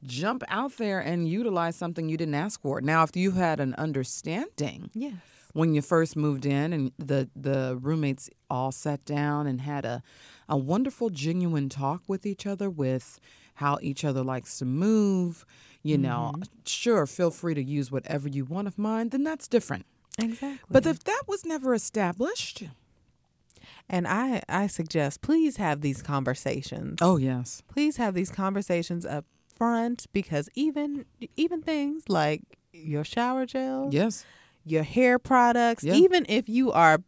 jump 0.04 0.44
out 0.48 0.78
there 0.78 1.00
and 1.00 1.28
utilize 1.28 1.76
something 1.76 2.08
you 2.10 2.18
didn't 2.18 2.36
ask 2.36 2.62
for. 2.62 2.82
Now, 2.82 3.04
if 3.04 3.16
you 3.16 3.32
had 3.32 3.60
an 3.60 3.74
understanding 3.76 4.90
yes. 4.94 5.14
when 5.54 5.74
you 5.74 5.82
first 5.82 6.16
moved 6.16 6.46
in 6.46 6.72
and 6.72 6.92
the, 6.98 7.30
the 7.36 7.78
roommates 7.82 8.30
all 8.50 8.72
sat 8.72 9.04
down 9.06 9.48
and 9.48 9.62
had 9.62 9.86
a, 9.86 10.02
a 10.48 10.58
wonderful, 10.58 11.10
genuine 11.10 11.68
talk 11.68 12.04
with 12.08 12.26
each 12.26 12.46
other 12.46 12.70
with 12.70 13.20
how 13.56 13.80
each 13.82 14.06
other 14.06 14.24
likes 14.24 14.60
to 14.60 14.66
move, 14.66 15.46
you 15.88 15.98
know, 15.98 16.32
mm-hmm. 16.34 16.44
sure, 16.66 17.06
feel 17.06 17.32
free 17.32 17.54
to 17.54 17.64
use 17.64 17.92
whatever 17.92 18.28
you 18.28 18.46
want 18.46 18.68
of 18.68 18.78
mine, 18.78 19.10
then 19.10 19.24
that's 19.24 19.48
different. 19.48 19.86
Exactly. 20.20 20.60
But 20.70 20.86
if 20.86 21.04
that 21.04 21.24
was 21.28 21.46
never 21.46 21.74
established, 21.74 22.64
and 23.90 24.08
I 24.08 24.42
I 24.50 24.68
suggest 24.68 25.22
please 25.22 25.58
have 25.58 25.82
these 25.82 26.02
conversations. 26.02 26.98
oh, 27.02 27.18
yes. 27.18 27.62
please 27.68 27.98
have 27.98 28.14
these 28.14 28.32
conversations 28.32 29.06
up 29.06 29.26
front 29.56 30.08
because 30.14 30.50
even 30.56 31.06
even 31.36 31.62
things 31.62 32.04
like 32.10 32.42
your 32.74 33.04
shower 33.04 33.46
gel, 33.46 33.90
Yes. 33.92 34.26
your 34.66 34.84
hair 34.84 35.20
products, 35.20 35.84
Yeah. 35.84 35.94
even 35.96 36.26
if 36.30 36.50
you 36.50 36.72
are 36.72 37.04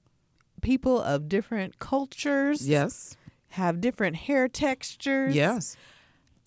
people 0.61 1.01
of 1.01 1.27
different 1.29 1.79
cultures, 1.79 2.67
Yes. 2.67 3.15
have 3.49 3.81
different 3.81 4.15
hair 4.15 4.47
textures, 4.47 5.35
Yes. 5.35 5.75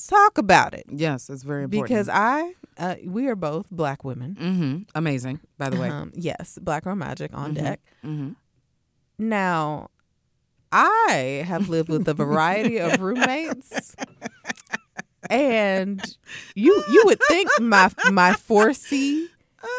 Talk 0.06 0.38
about 0.38 0.75
it 0.75 0.85
Yes. 0.88 1.28
It's 1.30 1.42
very 1.42 1.64
important. 1.64 1.88
because 1.88 2.09
I 2.09 2.54
uh, 2.78 2.97
we 3.04 3.28
are 3.28 3.37
both 3.37 3.66
black 3.71 4.04
women. 4.04 4.35
hmm 4.37 4.76
Amazing, 4.94 5.40
by 5.59 5.68
the 5.71 5.76
way. 5.76 5.88
Um, 5.88 6.12
yes, 6.14 6.59
Black 6.61 6.85
Girl 6.85 6.97
Magic 6.97 7.30
on 7.35 7.52
Mhm. 7.52 7.54
deck. 7.56 7.80
hmm 8.02 8.30
Now, 9.18 9.88
I 10.73 11.44
have 11.47 11.68
lived 11.68 11.88
with 11.90 12.09
a 12.09 12.14
variety 12.14 12.78
of 12.78 13.00
roommates, 13.00 13.94
and 15.30 16.16
you 16.54 16.82
you 16.92 17.02
would 17.06 17.21
think 17.28 17.49
my 17.61 17.90
my 18.11 18.32
four 18.35 18.73
C 18.73 19.22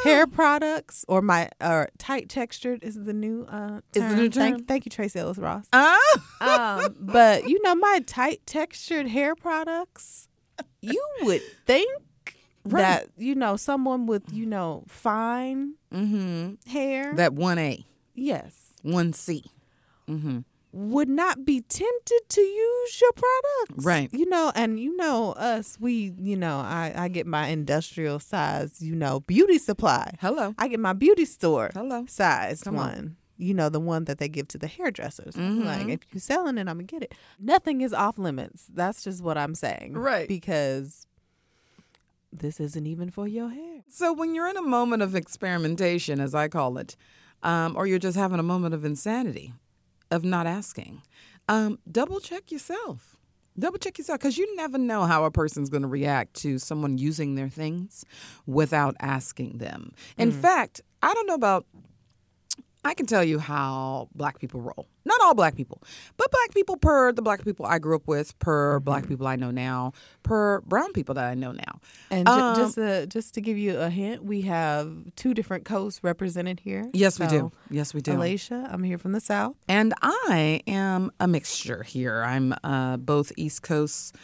hair 0.04 0.28
products 0.28 1.06
or 1.08 1.22
my 1.22 1.50
or 1.62 1.90
tight 1.98 2.30
textured 2.30 2.84
is 2.84 2.96
the 3.04 3.14
new 3.14 3.46
uh 3.50 3.82
Is 3.94 4.08
the 4.10 4.16
new 4.16 4.30
term? 4.30 4.42
Thank, 4.44 4.68
thank 4.68 4.86
you, 4.86 4.90
Tracee 4.90 5.20
Ellis 5.20 5.38
Ross. 5.38 5.66
Ah! 5.74 6.00
Um, 6.42 6.96
but 7.00 7.48
you 7.48 7.62
know 7.64 7.76
my 7.76 8.00
tight 8.06 8.42
textured 8.46 9.08
hair 9.08 9.36
products, 9.36 10.28
you 10.82 11.02
would 11.22 11.42
think 11.66 11.90
Right. 12.66 12.82
that 12.82 13.08
you 13.18 13.36
know 13.36 13.56
someone 13.58 14.06
with 14.06 14.24
you 14.32 14.46
know 14.46 14.84
fine 14.88 15.76
hmm 15.92 16.54
hair, 16.68 17.16
That 17.16 17.34
1A, 17.34 17.86
yes, 18.16 18.74
1C. 18.86 19.44
hmm 20.08 20.40
would 20.74 21.08
not 21.08 21.46
be 21.46 21.62
tempted 21.62 22.20
to 22.30 22.42
use 22.42 23.00
your 23.02 23.12
products. 23.12 23.86
Right. 23.86 24.10
You 24.12 24.28
know, 24.28 24.52
and 24.56 24.80
you 24.80 24.98
know 24.98 25.34
us, 25.34 25.78
we, 25.80 26.14
you 26.18 26.36
know, 26.36 26.58
I, 26.58 26.92
I 26.96 27.08
get 27.10 27.28
my 27.28 27.48
industrial 27.48 28.20
size, 28.20 28.82
you 28.82 28.96
know, 28.96 29.20
beauty 29.22 29.60
supply. 29.60 30.16
Hello. 30.20 30.56
I 30.58 30.68
get 30.68 30.80
my 30.80 30.94
beauty 30.94 31.26
store 31.26 31.70
Hello. 31.76 32.06
Size 32.08 32.64
Come 32.64 32.78
on. 32.80 32.88
one. 32.88 33.16
You 33.38 33.54
know, 33.54 33.70
the 33.70 33.80
one 33.80 34.06
that 34.06 34.18
they 34.18 34.28
give 34.28 34.48
to 34.50 34.58
the 34.58 34.68
hairdressers. 34.68 35.36
Mhm. 35.36 35.64
Like, 35.66 35.88
if 35.90 36.00
you're 36.12 36.22
selling 36.22 36.58
it, 36.58 36.62
I'm 36.62 36.78
going 36.78 36.88
to 36.88 36.92
get 36.96 37.04
it. 37.04 37.14
Nothing 37.40 37.82
is 37.82 37.94
off 37.94 38.18
limits. 38.18 38.66
That's 38.74 39.04
just 39.04 39.24
what 39.24 39.38
I'm 39.38 39.54
saying. 39.56 39.94
Right. 39.94 40.28
Because 40.28 41.06
this 42.32 42.60
isn't 42.60 42.88
even 42.88 43.12
for 43.12 43.28
your 43.28 43.50
hair. 43.50 43.82
So 43.90 44.12
when 44.12 44.34
you're 44.34 44.48
in 44.50 44.58
a 44.58 44.62
moment 44.64 45.04
of 45.04 45.14
experimentation, 45.16 46.20
as 46.20 46.34
I 46.34 46.48
call 46.48 46.78
it, 46.80 46.96
um, 47.44 47.76
or 47.76 47.86
you're 47.86 48.00
just 48.00 48.18
having 48.18 48.40
a 48.40 48.44
moment 48.44 48.74
of 48.74 48.86
insanity, 48.86 49.54
of 50.14 50.24
not 50.24 50.48
asking, 50.48 51.02
um, 51.50 51.80
double 51.92 52.20
check 52.20 52.52
yourself. 52.52 53.16
Double 53.58 53.78
check 53.78 53.98
yourself 53.98 54.20
because 54.20 54.38
you 54.38 54.56
never 54.56 54.78
know 54.78 55.04
how 55.04 55.26
a 55.26 55.32
person's 55.32 55.70
going 55.70 55.84
to 55.84 55.88
react 55.88 56.34
to 56.36 56.58
someone 56.58 56.98
using 56.98 57.36
their 57.36 57.50
things 57.50 58.04
without 58.48 58.96
asking 59.00 59.60
them. 59.60 59.92
In 60.18 60.32
fact, 60.32 60.82
I 61.02 61.14
don't 61.14 61.28
know 61.28 61.36
about. 61.36 61.66
I 62.86 62.94
can 62.94 63.06
tell 63.06 63.24
you 63.24 63.40
how 63.40 64.10
black 64.14 64.40
people 64.40 64.62
roll. 64.62 64.88
Not 65.06 65.20
all 65.22 65.34
black 65.34 65.56
people, 65.56 65.82
but 66.18 66.30
black 66.32 66.54
people 66.54 66.76
per 66.78 67.12
the 67.12 67.22
black 67.22 67.44
people 67.44 67.66
I 67.66 67.80
grew 67.80 67.96
up 67.96 68.08
with, 68.08 68.38
per 68.40 68.80
black 68.80 69.08
people 69.08 69.26
I 69.28 69.36
know 69.38 69.52
now, 69.52 69.94
per 70.24 70.62
brown 70.62 70.92
people 70.94 71.16
that 71.16 71.26
I 71.26 71.34
know 71.34 71.52
now. 71.52 71.80
And 72.12 72.28
Um, 72.28 72.56
just 72.56 72.78
uh, 72.78 73.06
just 73.06 73.34
to 73.36 73.42
give 73.42 73.58
you 73.58 73.80
a 73.80 73.90
hint, 73.90 74.24
we 74.24 74.42
have 74.42 74.92
two 75.16 75.34
different 75.34 75.66
coasts 75.66 76.04
represented 76.04 76.60
here. 76.60 76.90
Yes, 76.94 77.20
we 77.20 77.28
do. 77.28 77.52
Yes, 77.70 77.94
we 77.94 78.02
do. 78.02 78.14
Alicia, 78.14 78.70
I'm 78.72 78.84
here 78.84 78.98
from 78.98 79.14
the 79.14 79.22
South. 79.22 79.56
And 79.68 79.94
I 80.02 80.62
am 80.68 81.12
a 81.20 81.28
mixture 81.28 81.84
here. 81.84 82.24
I'm 82.24 82.54
uh, 82.64 82.98
both 82.98 83.32
East 83.38 83.62
Coast, 83.64 84.16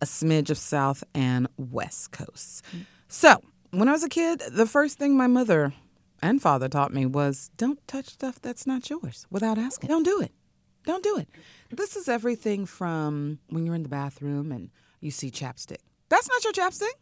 a 0.00 0.06
smidge 0.06 0.50
of 0.50 0.58
South, 0.58 1.04
and 1.14 1.48
West 1.56 2.12
Coast. 2.12 2.64
So 3.08 3.40
when 3.70 3.88
I 3.88 3.92
was 3.92 4.02
a 4.02 4.08
kid, 4.08 4.42
the 4.50 4.66
first 4.66 4.98
thing 4.98 5.16
my 5.16 5.26
mother 5.26 5.72
and 6.20 6.40
father 6.42 6.68
taught 6.68 6.92
me 6.92 7.06
was 7.06 7.50
don't 7.56 7.86
touch 7.86 8.06
stuff 8.06 8.40
that's 8.40 8.66
not 8.66 8.88
yours 8.90 9.26
without 9.30 9.58
asking. 9.58 9.88
Don't 9.88 10.04
do 10.04 10.20
it. 10.20 10.32
Don't 10.84 11.02
do 11.02 11.16
it. 11.18 11.28
This 11.70 11.96
is 11.96 12.08
everything 12.08 12.64
from 12.66 13.38
when 13.48 13.66
you're 13.66 13.74
in 13.74 13.82
the 13.82 13.88
bathroom 13.88 14.52
and 14.52 14.70
you 15.00 15.10
see 15.10 15.30
chapstick. 15.30 15.78
That's 16.08 16.28
not 16.28 16.44
your 16.44 16.52
chapstick. 16.52 16.94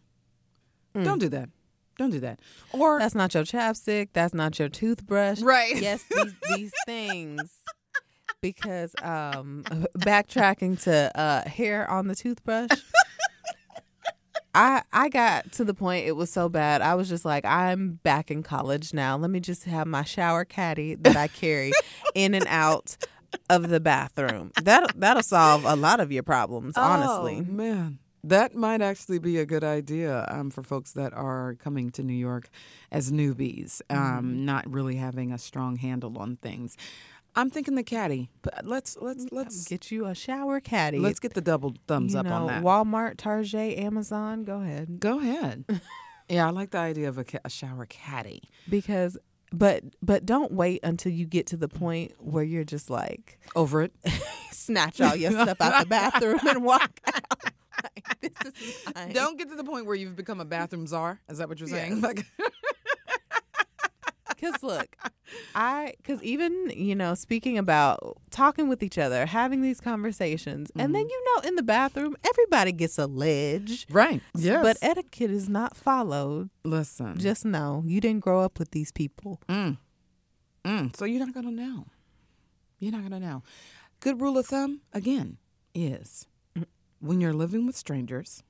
Don't 1.04 1.18
do 1.18 1.28
that. 1.28 1.50
Don't 1.98 2.10
do 2.10 2.20
that. 2.20 2.40
Or 2.72 2.98
That's 2.98 3.14
not 3.14 3.34
your 3.34 3.44
chapstick. 3.44 4.08
That's 4.12 4.34
not 4.34 4.58
your 4.58 4.68
toothbrush. 4.68 5.40
Right. 5.40 5.76
Yes, 5.76 6.04
these, 6.10 6.34
these 6.54 6.72
things. 6.84 7.52
Because 8.40 8.94
um, 9.02 9.64
backtracking 9.98 10.82
to 10.82 11.10
uh, 11.18 11.48
hair 11.48 11.90
on 11.90 12.08
the 12.08 12.14
toothbrush, 12.14 12.70
I 14.56 14.82
I 14.92 15.08
got 15.08 15.52
to 15.52 15.64
the 15.64 15.74
point 15.74 16.06
it 16.06 16.16
was 16.16 16.30
so 16.32 16.48
bad. 16.48 16.80
I 16.82 16.94
was 16.94 17.08
just 17.08 17.24
like, 17.24 17.44
I'm 17.44 18.00
back 18.02 18.30
in 18.30 18.42
college 18.42 18.92
now. 18.94 19.16
Let 19.16 19.30
me 19.30 19.38
just 19.40 19.64
have 19.64 19.86
my 19.86 20.02
shower 20.02 20.44
caddy 20.44 20.94
that 20.96 21.14
I 21.16 21.28
carry 21.28 21.72
in 22.14 22.34
and 22.34 22.46
out 22.48 22.96
of 23.50 23.68
the 23.68 23.80
bathroom. 23.80 24.52
That 24.62 24.92
that'll 24.98 25.22
solve 25.22 25.64
a 25.64 25.76
lot 25.76 26.00
of 26.00 26.10
your 26.10 26.22
problems, 26.22 26.76
honestly. 26.76 27.44
Oh, 27.46 27.52
man. 27.52 27.98
That 28.24 28.56
might 28.56 28.82
actually 28.82 29.20
be 29.20 29.38
a 29.38 29.46
good 29.46 29.62
idea 29.62 30.26
um, 30.28 30.50
for 30.50 30.64
folks 30.64 30.92
that 30.92 31.12
are 31.12 31.54
coming 31.62 31.90
to 31.90 32.02
New 32.02 32.12
York 32.16 32.48
as 32.90 33.12
newbies, 33.12 33.80
um, 33.88 33.98
Mm-hmm. 33.98 34.44
not 34.44 34.68
really 34.68 34.96
having 34.96 35.30
a 35.30 35.38
strong 35.38 35.76
handle 35.76 36.18
on 36.18 36.34
things. 36.36 36.76
I'm 37.36 37.50
thinking 37.50 37.74
the 37.74 37.82
caddy, 37.82 38.30
but 38.42 38.64
let's 38.66 38.96
let's 39.00 39.26
let's 39.30 39.68
Get 39.68 39.90
you 39.90 40.06
a 40.06 40.14
shower 40.14 40.58
caddy. 40.60 40.98
let's 40.98 41.20
get 41.20 41.34
the 41.34 41.40
double 41.42 41.74
thumbs 41.86 42.14
you 42.14 42.20
up 42.20 42.26
know, 42.26 42.32
on 42.32 42.46
that. 42.46 42.62
Walmart, 42.62 43.18
Target, 43.18 43.78
Amazon. 43.78 44.44
Go 44.44 44.62
ahead. 44.62 44.98
Go 44.98 45.18
ahead. 45.20 45.64
yeah, 46.28 46.46
I 46.46 46.50
like 46.50 46.70
the 46.70 46.78
idea 46.78 47.08
of 47.08 47.18
a, 47.18 47.24
ca- 47.24 47.40
a 47.44 47.50
shower 47.50 47.84
caddy. 47.86 48.42
because 48.70 49.18
but 49.52 49.84
but 50.02 50.26
don't 50.26 50.50
wait 50.52 50.80
until 50.82 51.12
you 51.12 51.24
get 51.26 51.46
to 51.48 51.56
the 51.56 51.68
point 51.68 52.12
where 52.18 52.42
you're 52.42 52.64
just 52.64 52.90
like 52.90 53.38
Over 53.54 53.82
it. 53.82 53.92
snatch 54.50 55.00
all 55.00 55.14
your 55.14 55.30
stuff 55.30 55.60
out 55.60 55.80
the 55.84 55.86
bathroom 55.88 56.40
and 56.48 56.64
walk 56.64 57.00
out. 57.06 57.22
Like, 57.84 58.08
this 58.22 58.32
is. 58.58 59.12
Don't 59.12 59.36
get 59.36 59.50
to 59.50 59.54
the 59.54 59.62
point 59.62 59.84
where 59.84 59.94
you've 59.94 60.16
become 60.16 60.40
a 60.40 60.46
bathroom 60.46 60.86
czar. 60.86 61.20
Is 61.28 61.36
that 61.38 61.48
what 61.48 61.60
you're 61.60 61.68
saying? 61.68 61.96
Yes. 61.96 62.02
Like, 62.02 62.26
Because 64.46 64.62
look, 64.62 64.96
I 65.54 65.94
because 65.98 66.22
even 66.22 66.70
you 66.74 66.94
know 66.94 67.14
speaking 67.14 67.58
about 67.58 68.18
talking 68.30 68.68
with 68.68 68.82
each 68.82 68.98
other, 68.98 69.26
having 69.26 69.62
these 69.62 69.80
conversations, 69.80 70.70
and 70.76 70.94
then 70.94 71.08
you 71.08 71.24
know 71.24 71.48
in 71.48 71.56
the 71.56 71.62
bathroom 71.62 72.16
everybody 72.26 72.72
gets 72.72 72.98
a 72.98 73.06
ledge. 73.06 73.86
right. 73.90 74.20
Yes. 74.36 74.62
But 74.62 74.78
etiquette 74.82 75.30
is 75.30 75.48
not 75.48 75.76
followed. 75.76 76.50
listen. 76.64 77.18
Just 77.18 77.44
know 77.44 77.82
you 77.86 78.00
didn't 78.00 78.20
grow 78.20 78.40
up 78.42 78.58
with 78.58 78.70
these 78.70 78.92
people. 78.92 79.40
Mm. 79.48 79.78
Mm. 80.64 80.96
So 80.96 81.04
you're 81.04 81.24
not 81.24 81.34
to 81.34 81.50
know. 81.50 81.86
You're 82.78 82.92
not 82.92 83.10
to 83.10 83.20
know. 83.20 83.42
Good 84.00 84.20
rule 84.20 84.36
of 84.36 84.46
thumb, 84.46 84.80
again, 84.92 85.38
is 85.74 86.26
when 87.00 87.20
you're 87.20 87.32
living 87.32 87.66
with 87.66 87.76
strangers, 87.76 88.42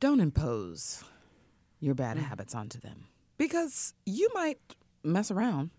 don't 0.00 0.20
impose 0.20 1.04
your 1.80 1.94
bad 1.94 2.18
habits 2.18 2.54
onto 2.54 2.78
them 2.78 3.06
because 3.38 3.94
you 4.06 4.28
might 4.34 4.58
mess 5.04 5.30
around 5.30 5.70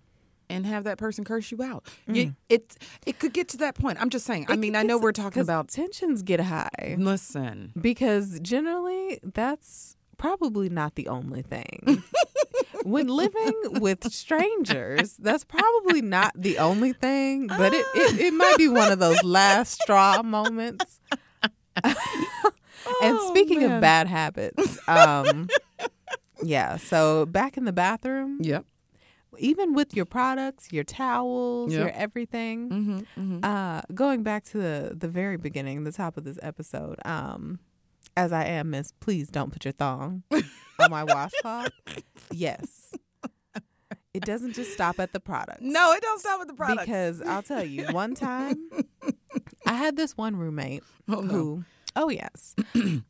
and 0.50 0.65
have 0.65 0.84
that 0.84 0.98
person 0.98 1.24
curse 1.24 1.51
you 1.51 1.63
out. 1.63 1.86
Mm. 2.08 2.15
You, 2.15 2.36
it 2.50 2.75
it 3.06 3.20
could 3.20 3.34
get 3.34 3.48
to 3.50 3.58
that 3.58 3.75
point. 3.75 4.00
I'm 4.01 4.10
just 4.10 4.25
saying. 4.25 4.46
I 4.50 4.56
mean, 4.56 4.75
I 4.75 4.84
know 4.84 4.98
we're 4.98 5.12
talking 5.13 5.42
about. 5.42 5.70
tensions 5.70 6.22
get 6.22 6.39
high 6.39 6.96
Listen, 6.98 7.72
because 7.80 8.39
generally 8.42 9.20
that's 9.24 9.96
probably 10.18 10.70
not 10.70 10.96
the 10.96 11.08
only 11.08 11.42
thing. 11.42 12.03
when 12.84 13.08
living 13.08 13.53
with 13.82 14.12
strangers, 14.13 15.15
that's 15.18 15.44
probably 15.44 16.01
not 16.01 16.32
the 16.36 16.58
only 16.60 16.94
thing, 16.94 17.48
but 17.48 17.74
it, 17.74 17.86
it, 17.96 18.20
it 18.20 18.34
might 18.34 18.58
be 18.58 18.68
one 18.70 18.92
of 18.92 19.00
those 19.00 19.22
last 19.24 19.82
straw 19.82 20.22
moments. 20.24 21.00
and 21.84 21.96
Oh, 22.86 23.30
speaking 23.34 23.62
man. 23.62 23.72
of 23.72 23.82
bad 23.82 24.08
habits, 24.08 24.77
um, 24.88 25.48
yeah, 26.44 26.75
so 26.77 27.25
back 27.25 27.56
in 27.58 27.63
the 27.65 27.72
bathroom, 27.74 28.38
Yep. 28.42 28.65
Even 29.40 29.74
with 29.74 29.96
your 29.96 30.06
products, 30.06 30.72
your 30.72 30.84
towels, 30.84 31.72
Yep. 31.74 31.80
your 31.80 31.90
everything, 31.92 32.70
Mm-hmm, 32.70 32.98
mm-hmm. 33.22 33.40
uh, 33.44 33.82
going 33.94 34.24
back 34.24 34.44
to 34.46 34.58
the 34.58 34.94
the 34.96 35.08
very 35.08 35.38
beginning, 35.38 35.84
the 35.84 35.92
top 35.92 36.18
of 36.18 36.24
this 36.24 36.40
episode, 36.42 36.98
um, 37.06 37.60
as 38.16 38.32
I 38.32 38.46
am 38.46 38.70
Miss, 38.72 38.92
please 39.00 39.30
don't 39.30 39.52
put 39.52 39.66
your 39.66 39.72
thong 39.72 40.24
on 40.32 40.90
my 40.92 41.04
washcloth. 41.04 41.72
Yes, 42.32 42.94
it 44.13 44.24
doesn't 44.25 44.54
just 44.54 44.74
stop 44.74 45.00
at 45.00 45.13
the 45.13 45.20
product. 45.20 45.62
No, 45.62 45.92
it 45.94 46.02
don't 46.02 46.20
stop 46.20 46.40
with 46.40 46.48
the 46.48 46.54
product. 46.54 46.86
because 46.86 47.22
I'll 47.22 47.42
tell 47.44 47.63
you, 47.63 47.86
one 47.88 48.13
time 48.16 48.58
I 49.66 49.74
had 49.74 49.96
this 49.96 50.16
one 50.18 50.36
roommate 50.36 50.84
Oh, 51.08 51.22
no. 51.22 51.63
Oh 51.96 52.10
yes, 52.10 52.56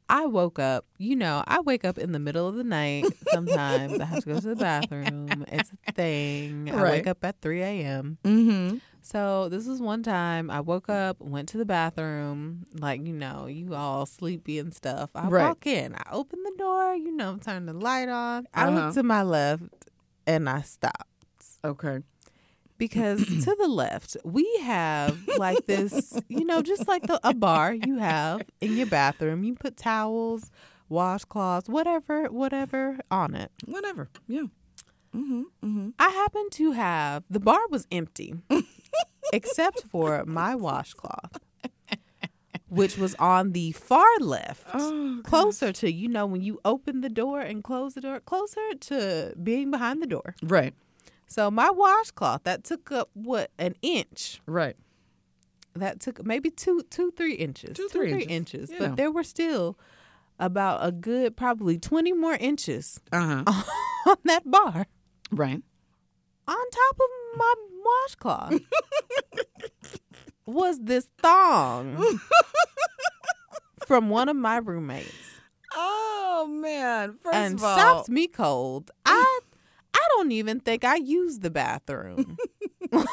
I 0.10 0.25
woke 0.25 0.60
up. 0.60 0.86
You 0.98 1.16
know, 1.16 1.44
I 1.48 1.62
wake 1.62 1.86
up 1.86 1.98
in 1.98 2.12
the 2.12 2.20
middle 2.20 2.48
of 2.48 2.56
the 2.56 2.63
night. 2.66 3.06
Sometimes 3.32 4.00
I 4.00 4.06
have 4.06 4.20
to 4.24 4.30
go 4.30 4.40
to 4.40 4.48
the 4.48 4.56
bathroom. 4.56 5.46
It's 5.48 5.72
a 5.72 5.92
thing. 5.94 6.70
I 6.72 6.82
wake 6.84 7.08
up 7.08 7.24
at 7.24 7.40
three 7.42 7.62
a.m. 7.62 8.18
Mm-hmm. 8.24 8.78
So 9.02 9.50
this 9.50 9.68
was 9.68 9.82
one 9.82 10.02
time 10.04 10.50
I 10.50 10.60
woke 10.62 10.90
up, 10.90 11.20
went 11.20 11.50
to 11.50 11.58
the 11.58 11.66
bathroom, 11.66 12.66
like 12.74 13.06
you 13.06 13.13
know, 13.13 13.48
you 13.48 13.74
all 13.75 14.06
sleepy 14.06 14.60
and 14.60 14.74
stuff. 14.74 15.10
I 15.16 15.28
Right. 15.28 15.48
walk 15.48 15.66
in, 15.68 15.96
I 15.96 16.04
open 16.12 16.40
the 16.44 16.54
door, 16.58 16.96
you 16.96 17.12
know, 17.16 17.38
turn 17.38 17.66
the 17.66 17.74
light 17.74 18.10
on. 18.10 18.48
I 18.54 18.68
Uh-huh. 18.68 18.75
look 18.88 18.94
to 18.96 19.04
my 19.04 19.22
left 19.24 19.63
and 20.28 20.50
I 20.50 20.62
stop 20.62 21.08
Okay. 21.66 22.00
Because 22.88 23.25
to 23.46 23.56
the 23.60 23.68
left 23.68 24.18
we 24.25 24.46
have 24.63 25.18
like 25.38 25.66
this, 25.68 26.20
you 26.28 26.44
know, 26.46 26.62
just 26.62 26.88
like 26.88 27.04
the, 27.04 27.20
a 27.24 27.34
bar 27.34 27.74
you 27.74 27.98
have 28.00 28.42
in 28.60 28.75
your 28.78 28.88
bathroom. 28.88 29.44
You 29.44 29.56
put 29.56 29.78
towels, 29.78 30.52
washcloths, 30.92 31.70
whatever, 31.70 32.25
whatever 32.25 33.00
on 33.10 33.36
it. 33.36 33.52
Whatever. 33.66 34.10
Yeah. 34.28 34.48
Mm-hmm. 35.16 35.44
Mm-hmm. 35.63 35.90
I 36.00 36.10
happen 36.10 36.50
to 36.52 36.72
have 36.72 37.24
the 37.30 37.40
bar 37.40 37.60
was 37.70 37.88
empty, 37.92 38.34
except 39.32 39.84
for 39.84 40.25
my 40.25 40.56
washcloth, 40.56 41.38
which 42.68 42.98
was 42.98 43.13
on 43.16 43.52
the 43.52 43.72
far 43.74 44.08
left, 44.20 44.66
Oh, 44.74 45.22
closer 45.24 45.72
to 45.72 45.92
you 45.92 46.08
know 46.10 46.25
when 46.25 46.42
you 46.42 46.60
open 46.66 47.02
the 47.02 47.10
door 47.10 47.40
and 47.42 47.63
close 47.63 47.94
the 47.94 48.02
door, 48.02 48.20
closer 48.22 48.62
to 48.90 49.34
being 49.42 49.70
behind 49.72 50.02
the 50.02 50.08
door. 50.08 50.36
right. 50.42 50.74
So 51.27 51.50
my 51.50 51.70
washcloth 51.72 52.44
that 52.44 52.63
took 52.63 52.92
up 52.92 53.10
what 53.13 53.51
an 53.58 53.75
inch. 53.82 54.42
Right. 54.46 54.75
That 55.75 56.00
took 56.00 56.24
maybe 56.25 56.50
two, 56.51 56.84
two, 56.89 57.12
three 57.18 57.34
inches, 57.34 57.75
Two, 57.75 57.88
three 57.89 58.24
inches. 58.24 58.70
Yeah. 58.70 58.77
But 58.80 58.96
there 58.98 59.12
were 59.12 59.24
still 59.24 59.77
about 60.39 60.86
a 60.86 60.92
good 60.92 61.36
probably 61.36 61.77
twenty 61.80 62.13
more 62.13 62.36
inches 62.36 63.00
Uh-huh. 63.12 63.44
on 64.10 64.18
that 64.25 64.50
bar. 64.50 64.86
right. 65.32 65.62
on 66.47 66.69
top 66.69 66.95
of 66.95 67.38
my 67.38 67.54
washcloth 67.86 68.60
was 70.45 70.80
this 70.82 71.08
thong 71.21 72.19
from 73.88 74.10
one 74.10 74.30
of 74.30 74.36
my 74.36 74.58
roommates 74.58 75.10
Oh 75.76 76.45
man. 76.47 77.17
First 77.24 77.36
and 77.36 77.56
of 77.56 77.63
all, 77.63 77.78
stopped 77.78 78.10
me 78.10 78.28
cold. 78.28 78.91
Don't 80.23 80.31
even 80.31 80.62
think 80.62 80.86
I 80.86 80.95
used 80.95 81.41
the 81.41 81.49
bathroom. 81.49 82.38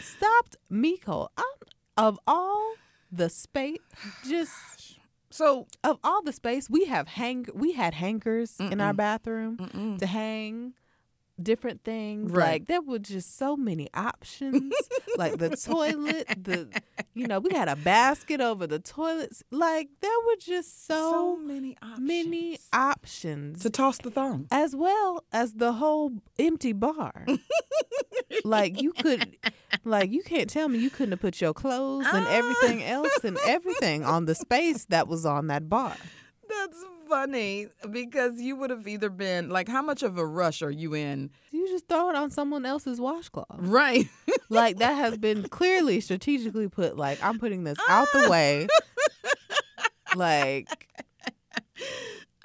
stopped 0.00 0.54
me 0.70 0.96
cold. 0.96 1.30
i 1.36 1.52
of 1.96 2.20
all 2.24 2.74
the 3.10 3.28
space, 3.28 3.80
just 4.28 5.00
so 5.28 5.66
of 5.82 5.98
all 6.04 6.22
the 6.22 6.32
space 6.32 6.70
we 6.70 6.84
have 6.84 7.08
hang 7.08 7.46
we 7.52 7.72
had 7.72 7.94
hangers 7.94 8.60
in 8.60 8.80
our 8.80 8.92
bathroom 8.92 9.56
mm-mm. 9.56 9.98
to 9.98 10.06
hang 10.06 10.74
different 11.42 11.84
things. 11.84 12.32
Right. 12.32 12.52
Like 12.52 12.66
there 12.66 12.80
were 12.80 12.98
just 12.98 13.36
so 13.36 13.56
many 13.56 13.88
options. 13.94 14.74
like 15.16 15.38
the 15.38 15.50
toilet, 15.56 16.26
the 16.42 16.68
you 17.14 17.26
know, 17.26 17.40
we 17.40 17.54
had 17.54 17.68
a 17.68 17.76
basket 17.76 18.40
over 18.40 18.66
the 18.66 18.78
toilets. 18.78 19.42
Like 19.50 19.88
there 20.00 20.20
were 20.26 20.36
just 20.38 20.86
so 20.86 21.10
so, 21.10 21.36
many 21.36 21.76
options. 21.82 22.08
many 22.08 22.58
options. 22.72 23.62
to 23.62 23.70
toss 23.70 23.98
the 23.98 24.10
thong. 24.10 24.46
as 24.50 24.74
well 24.74 25.24
as 25.32 25.54
the 25.54 25.74
whole 25.74 26.12
empty 26.38 26.72
bar. 26.72 27.26
like 28.44 28.80
you 28.80 28.92
could 28.92 29.36
like 29.84 30.10
you 30.10 30.22
can't 30.22 30.50
tell 30.50 30.68
me 30.68 30.78
you 30.78 30.90
couldn't 30.90 31.12
have 31.12 31.20
put 31.20 31.40
your 31.40 31.54
clothes 31.54 32.06
and 32.12 32.26
ah. 32.26 32.30
everything 32.30 32.82
else 32.82 33.24
and 33.24 33.38
everything 33.46 34.04
on 34.04 34.24
the 34.24 34.34
space 34.34 34.84
that 34.86 35.08
was 35.08 35.24
on 35.24 35.48
that 35.48 35.68
bar. 35.68 35.96
That's 36.48 36.84
funny 37.08 37.66
because 37.90 38.40
you 38.40 38.56
would 38.56 38.70
have 38.70 38.86
either 38.88 39.08
been 39.10 39.48
like, 39.48 39.68
how 39.68 39.82
much 39.82 40.02
of 40.02 40.18
a 40.18 40.26
rush 40.26 40.62
are 40.62 40.70
you 40.70 40.94
in? 40.94 41.30
You 41.50 41.66
just 41.68 41.88
throw 41.88 42.10
it 42.10 42.16
on 42.16 42.30
someone 42.30 42.64
else's 42.66 43.00
washcloth. 43.00 43.46
Right. 43.58 44.08
like 44.48 44.78
that 44.78 44.94
has 44.94 45.16
been 45.18 45.48
clearly 45.48 46.00
strategically 46.00 46.68
put 46.68 46.96
like 46.96 47.18
i'm 47.22 47.38
putting 47.40 47.64
this 47.64 47.78
out 47.88 48.06
the 48.12 48.28
way 48.30 48.68
like 50.14 50.88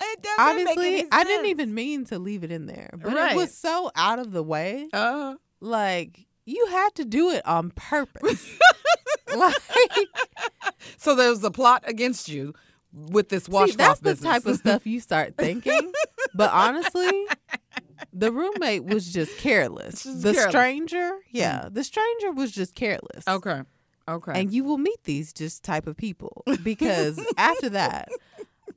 It 0.02 0.22
doesn't 0.24 0.64
make 0.64 0.68
obviously 0.78 1.08
i 1.12 1.24
didn't 1.24 1.46
even 1.48 1.74
mean 1.76 2.06
to 2.06 2.18
leave 2.20 2.44
it 2.44 2.52
in 2.52 2.66
there 2.66 2.90
but 2.94 3.14
Right. 3.14 3.34
it 3.34 3.36
was 3.36 3.56
so 3.56 3.92
out 3.96 4.18
of 4.20 4.32
the 4.32 4.42
way 4.44 4.90
Uh, 4.94 5.36
like 5.60 6.26
you 6.46 6.66
had 6.68 6.90
to 6.96 7.06
do 7.06 7.30
it 7.30 7.46
on 7.46 7.72
purpose 7.76 8.50
like 9.36 9.56
so 10.98 11.14
there's 11.16 11.44
a 11.44 11.52
plot 11.52 11.84
against 11.86 12.28
you 12.30 12.54
with 12.94 13.30
this 13.30 13.46
see, 13.46 13.52
washcloth 13.52 13.78
that's 13.78 14.00
the 14.02 14.10
business. 14.12 14.32
type 14.32 14.46
of 14.46 14.58
stuff 14.58 14.86
you 14.86 15.00
start 15.00 15.36
thinking 15.38 15.92
but 16.34 16.52
honestly 16.52 17.26
the 18.14 18.32
roommate 18.32 18.84
was 18.84 19.12
just 19.12 19.38
careless 19.38 20.04
Just 20.04 20.22
the 20.24 20.34
careless. 20.34 20.50
stranger 20.52 21.12
yeah 21.32 21.70
the 21.72 21.84
stranger 21.84 22.32
was 22.32 22.52
just 22.52 22.76
careless 22.76 23.26
okay. 23.28 23.62
Okay. 24.10 24.32
and 24.36 24.52
you 24.52 24.64
will 24.64 24.78
meet 24.78 25.04
these 25.06 25.32
just 25.32 25.64
type 25.64 25.88
of 25.88 25.96
people 25.96 26.44
because 26.64 27.20
after 27.38 27.70
that 27.70 28.10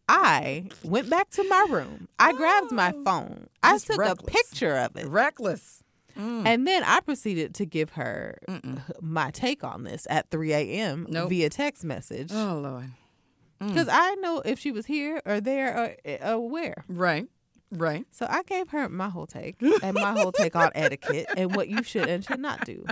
i 0.09 0.67
went 0.85 1.09
back 1.11 1.31
to 1.31 1.43
my 1.49 1.67
room 1.71 2.07
i 2.19 2.33
grabbed 2.33 2.71
my 2.73 2.93
Oh, 2.95 3.05
phone 3.05 3.47
i 3.63 3.73
just 3.73 3.87
took 3.87 3.99
reckless. 3.99 4.29
a 4.29 4.31
picture 4.31 4.77
of 4.77 4.97
it 4.97 5.07
Reckless. 5.07 5.83
Mm. 6.17 6.47
and 6.47 6.67
then 6.69 6.85
i 6.85 7.01
proceeded 7.01 7.55
to 7.57 7.67
give 7.67 7.91
her 7.93 8.39
Mm-mm. 8.49 8.81
my 9.01 9.31
take 9.33 9.65
on 9.65 9.83
this 9.85 10.07
at 10.11 10.31
3 10.31 10.53
a.m 10.53 11.07
Nope. 11.09 11.31
via 11.31 11.49
text 11.51 11.83
message 11.85 12.31
Oh 12.33 12.61
Lord. 12.63 12.91
Mm. 13.61 13.69
because 13.69 13.89
i 13.91 14.15
know 14.17 14.41
if 14.45 14.59
she 14.59 14.73
was 14.73 14.87
here 14.87 15.21
or 15.25 15.41
there 15.41 15.79
or, 15.79 15.97
eh, 16.05 16.33
or 16.33 16.49
where 16.51 16.85
Right. 16.89 17.27
Right. 17.71 18.05
so 18.11 18.27
i 18.29 18.43
gave 18.43 18.69
her 18.69 18.89
my 18.89 19.09
whole 19.09 19.27
take 19.27 19.57
and 19.83 19.95
my 19.99 20.13
whole 20.13 20.33
take 20.33 20.55
on 20.57 20.71
etiquette 20.75 21.29
and 21.37 21.55
what 21.55 21.69
you 21.69 21.83
should 21.83 22.09
and 22.09 22.25
should 22.25 22.41
not 22.41 22.65
do 22.65 22.89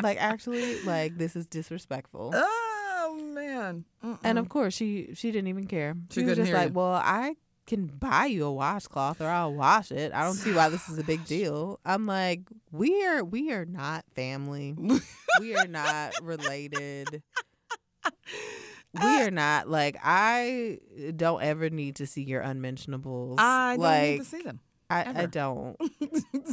like 0.00 0.18
actually 0.20 0.78
like 0.82 1.16
this 1.18 1.36
is 1.36 1.46
disrespectful 1.46 2.32
Oh 3.02 3.18
man. 3.34 3.84
And 4.22 4.36
Mm-mm. 4.36 4.40
of 4.40 4.48
course, 4.48 4.74
she 4.74 5.08
she 5.14 5.32
didn't 5.32 5.48
even 5.48 5.66
care. 5.66 5.94
She 6.10 6.20
She, 6.20 6.26
was 6.26 6.36
just 6.36 6.52
like, 6.52 6.68
you. 6.68 6.74
"Well, 6.74 6.94
I 6.94 7.34
can 7.66 7.86
buy 7.86 8.26
you 8.26 8.44
a 8.44 8.52
washcloth, 8.52 9.20
or 9.20 9.26
I'll 9.28 9.54
wash 9.54 9.90
it. 9.90 10.12
I 10.12 10.22
don't 10.22 10.34
see 10.34 10.52
why 10.52 10.68
this 10.68 10.88
is 10.88 10.98
a 10.98 11.02
big 11.04 11.24
deal." 11.34 11.80
I'm 11.84 12.06
like, 12.06 12.42
"We 12.70 13.04
are 13.06 13.24
we 13.24 13.50
are 13.52 13.64
not 13.64 14.04
family. 14.14 14.76
we 15.40 15.56
are 15.56 15.66
not 15.66 16.12
related. 16.22 17.22
We 18.94 19.22
are 19.22 19.30
not 19.30 19.68
like 19.68 19.96
I 20.02 20.78
don't 21.14 21.42
ever 21.42 21.70
need 21.70 21.96
to 21.96 22.06
see 22.06 22.22
your 22.22 22.40
unmentionables. 22.40 23.36
I 23.38 23.74
don't 23.76 23.82
like 23.82 24.10
need 24.10 24.18
to 24.18 24.24
see 24.24 24.42
them. 24.42 24.60
I, 24.90 25.22
I 25.22 25.26
don't. 25.26 25.76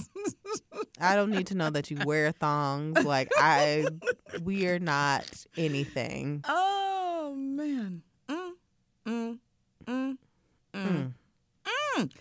I 1.01 1.15
don't 1.15 1.31
need 1.31 1.47
to 1.47 1.55
know 1.55 1.71
that 1.71 1.89
you 1.89 1.97
wear 2.05 2.31
thongs. 2.31 3.03
Like 3.03 3.29
I, 3.35 3.87
we 4.43 4.67
are 4.67 4.77
not 4.77 5.45
anything. 5.57 6.43
oh 6.47 7.33
man. 7.35 8.03
Mm, 8.29 8.51
mm, 9.07 9.37
mm, 9.87 10.17
mm. 10.75 11.13
Mm. 11.97 12.11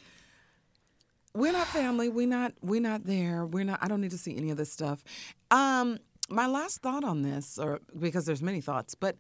We're 1.34 1.52
not 1.52 1.66
family. 1.66 2.08
We're 2.08 2.26
not. 2.26 2.54
We're 2.62 2.80
not 2.80 3.04
there. 3.04 3.44
We're 3.44 3.64
not. 3.64 3.80
I 3.82 3.88
don't 3.88 4.00
need 4.00 4.12
to 4.12 4.18
see 4.18 4.34
any 4.36 4.50
of 4.50 4.56
this 4.56 4.72
stuff. 4.72 5.04
Um, 5.50 5.98
my 6.28 6.46
last 6.46 6.82
thought 6.82 7.04
on 7.04 7.22
this, 7.22 7.58
or 7.58 7.80
because 7.98 8.26
there's 8.26 8.42
many 8.42 8.60
thoughts, 8.60 8.94
but 8.94 9.16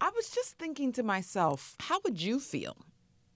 I 0.00 0.10
was 0.14 0.30
just 0.30 0.58
thinking 0.58 0.92
to 0.92 1.02
myself, 1.02 1.76
how 1.80 2.00
would 2.04 2.20
you 2.20 2.40
feel? 2.40 2.76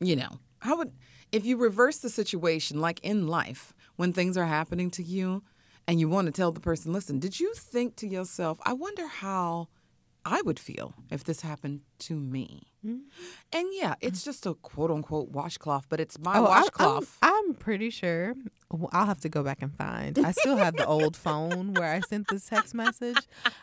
You 0.01 0.17
know, 0.17 0.41
how 0.61 0.77
would 0.79 0.93
if 1.33 1.45
you 1.45 1.57
reverse 1.57 1.99
the 1.99 2.11
situation, 2.11 2.81
like 2.81 3.01
in 3.01 3.27
life, 3.27 3.73
when 3.97 4.13
things 4.13 4.37
are 4.37 4.47
happening 4.47 4.91
to 4.93 5.03
you 5.03 5.43
and 5.89 5.99
you 6.01 6.09
want 6.09 6.27
to 6.27 6.33
tell 6.33 6.53
the 6.53 6.61
person, 6.61 6.93
listen, 6.93 7.19
did 7.19 7.41
you 7.41 7.55
think 7.55 7.97
to 7.97 8.07
yourself, 8.07 8.59
I 8.65 8.73
wonder 8.73 9.07
how 9.07 9.69
I 10.25 10.43
would 10.43 10.59
feel 10.59 10.95
if 11.11 11.25
this 11.25 11.41
happened 11.41 11.81
to 12.01 12.15
me? 12.15 12.73
Mm-hmm. 12.87 12.97
And 13.53 13.69
yeah, 13.73 13.95
it's 14.01 14.23
just 14.25 14.47
a 14.47 14.55
quote 14.55 14.91
unquote 14.91 15.31
washcloth, 15.31 15.87
but 15.89 16.01
it's 16.01 16.19
my 16.19 16.39
Oh, 16.39 16.43
washcloth. 16.45 17.19
I'm, 17.23 17.49
I'm 17.49 17.55
pretty 17.55 17.91
sure. 17.91 18.35
well, 18.71 18.89
I'll 18.93 19.07
have 19.07 19.21
to 19.21 19.29
go 19.29 19.43
back 19.43 19.63
and 19.63 19.75
find. 19.75 20.19
I 20.19 20.33
still 20.33 20.57
have 20.57 20.77
the 20.77 20.87
old 20.87 21.17
phone 21.27 21.75
where 21.75 21.93
I 21.93 22.01
sent 22.01 22.29
this 22.29 22.47
text 22.49 22.75
message. 22.75 23.17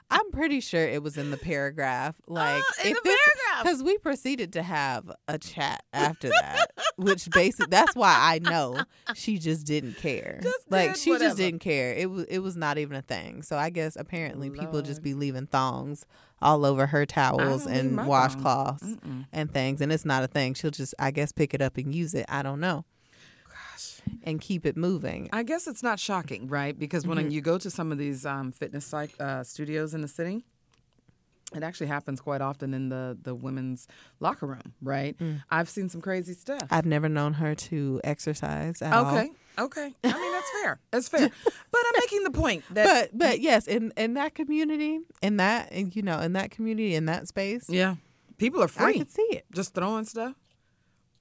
I'm 0.09 0.29
pretty 0.31 0.59
sure 0.59 0.81
it 0.87 1.01
was 1.03 1.17
in 1.17 1.31
the 1.31 1.37
paragraph. 1.37 2.15
Like 2.27 2.61
Ah, 2.63 2.87
in 2.87 2.93
the 2.93 3.01
this, 3.03 3.19
paragraph. 3.25 3.63
because 3.63 3.83
we 3.83 3.97
proceeded 3.97 4.53
to 4.53 4.63
have 4.63 5.11
a 5.27 5.37
chat 5.37 5.83
after 5.93 6.29
that, 6.29 6.67
which 6.97 7.29
basically 7.31 7.67
that's 7.69 7.95
why 7.95 8.13
I 8.17 8.39
know 8.39 8.83
she 9.15 9.37
just 9.37 9.65
didn't 9.65 9.97
care. 9.97 10.39
Just 10.43 10.69
like 10.71 10.95
she 10.95 11.11
whatever. 11.11 11.29
just 11.29 11.37
didn't 11.37 11.59
care. 11.59 11.93
It 11.93 12.09
was 12.09 12.25
it 12.25 12.39
was 12.39 12.55
not 12.57 12.77
even 12.77 12.97
a 12.97 13.01
thing. 13.01 13.41
So 13.43 13.57
I 13.57 13.69
guess 13.69 13.95
apparently 13.95 14.49
people 14.49 14.81
just 14.81 15.01
be 15.01 15.13
leaving 15.13 15.47
thongs 15.47 16.05
all 16.43 16.65
over 16.65 16.85
her 16.87 17.05
towels 17.05 17.65
and 17.65 17.97
washcloths 17.97 18.97
and 19.31 19.51
things, 19.51 19.81
and 19.81 19.91
it's 19.91 20.05
not 20.05 20.23
a 20.23 20.27
thing. 20.27 20.53
She'll 20.53 20.71
just 20.71 20.93
I 20.99 21.11
guess 21.11 21.31
pick 21.31 21.53
it 21.53 21.61
up 21.61 21.77
and 21.77 21.93
use 21.95 22.13
it. 22.13 22.25
I 22.29 22.43
don't 22.43 22.59
know 22.59 22.85
Gosh. 23.49 24.01
and 24.23 24.39
keep 24.41 24.65
it 24.65 24.75
moving. 24.77 25.29
I 25.33 25.43
guess 25.43 25.67
it's 25.67 25.81
not 25.83 25.99
shocking, 25.99 26.47
right? 26.47 26.77
Because 26.77 27.07
when 27.07 27.17
Mm-hmm. 27.17 27.29
you 27.29 27.41
go 27.41 27.57
to 27.57 27.69
some 27.69 27.91
of 27.91 27.97
these 27.97 28.25
um, 28.25 28.51
fitness 28.51 28.85
psych, 28.85 29.11
uh, 29.19 29.43
studios 29.43 29.93
in 29.93 30.01
the 30.01 30.07
city, 30.07 30.45
it 31.55 31.63
actually 31.63 31.87
happens 31.87 32.19
quite 32.21 32.41
often 32.41 32.73
in 32.73 32.89
the, 32.89 33.17
the 33.21 33.35
women's 33.35 33.87
locker 34.19 34.45
room, 34.45 34.73
right? 34.81 35.17
Mm. 35.17 35.43
I've 35.49 35.69
seen 35.69 35.89
some 35.89 36.01
crazy 36.01 36.33
stuff. 36.33 36.67
I've 36.69 36.85
never 36.85 37.09
known 37.09 37.33
her 37.33 37.55
to 37.55 38.01
exercise 38.03 38.81
at 38.81 38.93
all. 38.93 39.15
Okay, 39.17 39.29
okay. 39.59 39.93
I 40.03 40.13
mean, 40.13 40.31
that's 40.33 40.51
fair. 40.61 40.79
That's 40.91 41.07
fair. 41.09 41.29
But 41.71 41.81
I'm 41.87 42.01
making 42.01 42.23
the 42.23 42.31
point 42.31 42.63
that, 42.71 42.85
But 43.11 43.17
but 43.17 43.39
yes, 43.39 43.67
in 43.67 43.91
in 43.97 44.13
that 44.13 44.35
community, 44.35 44.99
in 45.21 45.37
that 45.37 45.71
you 45.95 46.01
know, 46.03 46.19
in 46.19 46.33
that 46.33 46.51
community, 46.51 46.93
in 46.95 47.05
that 47.05 47.27
space, 47.27 47.65
yeah, 47.67 47.95
people 48.37 48.61
are 48.61 48.67
free. 48.67 48.93
I 48.95 48.97
can 48.97 49.07
see 49.07 49.27
it. 49.31 49.45
Just 49.51 49.73
throwing 49.73 50.05
stuff 50.05 50.35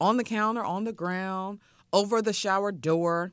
on 0.01 0.19
the 0.19 0.25
counter, 0.25 0.63
on 0.63 0.85
the 0.85 0.93
ground, 0.93 1.61
over 1.93 2.21
the 2.21 2.33
shower 2.33 2.71
door. 2.71 3.33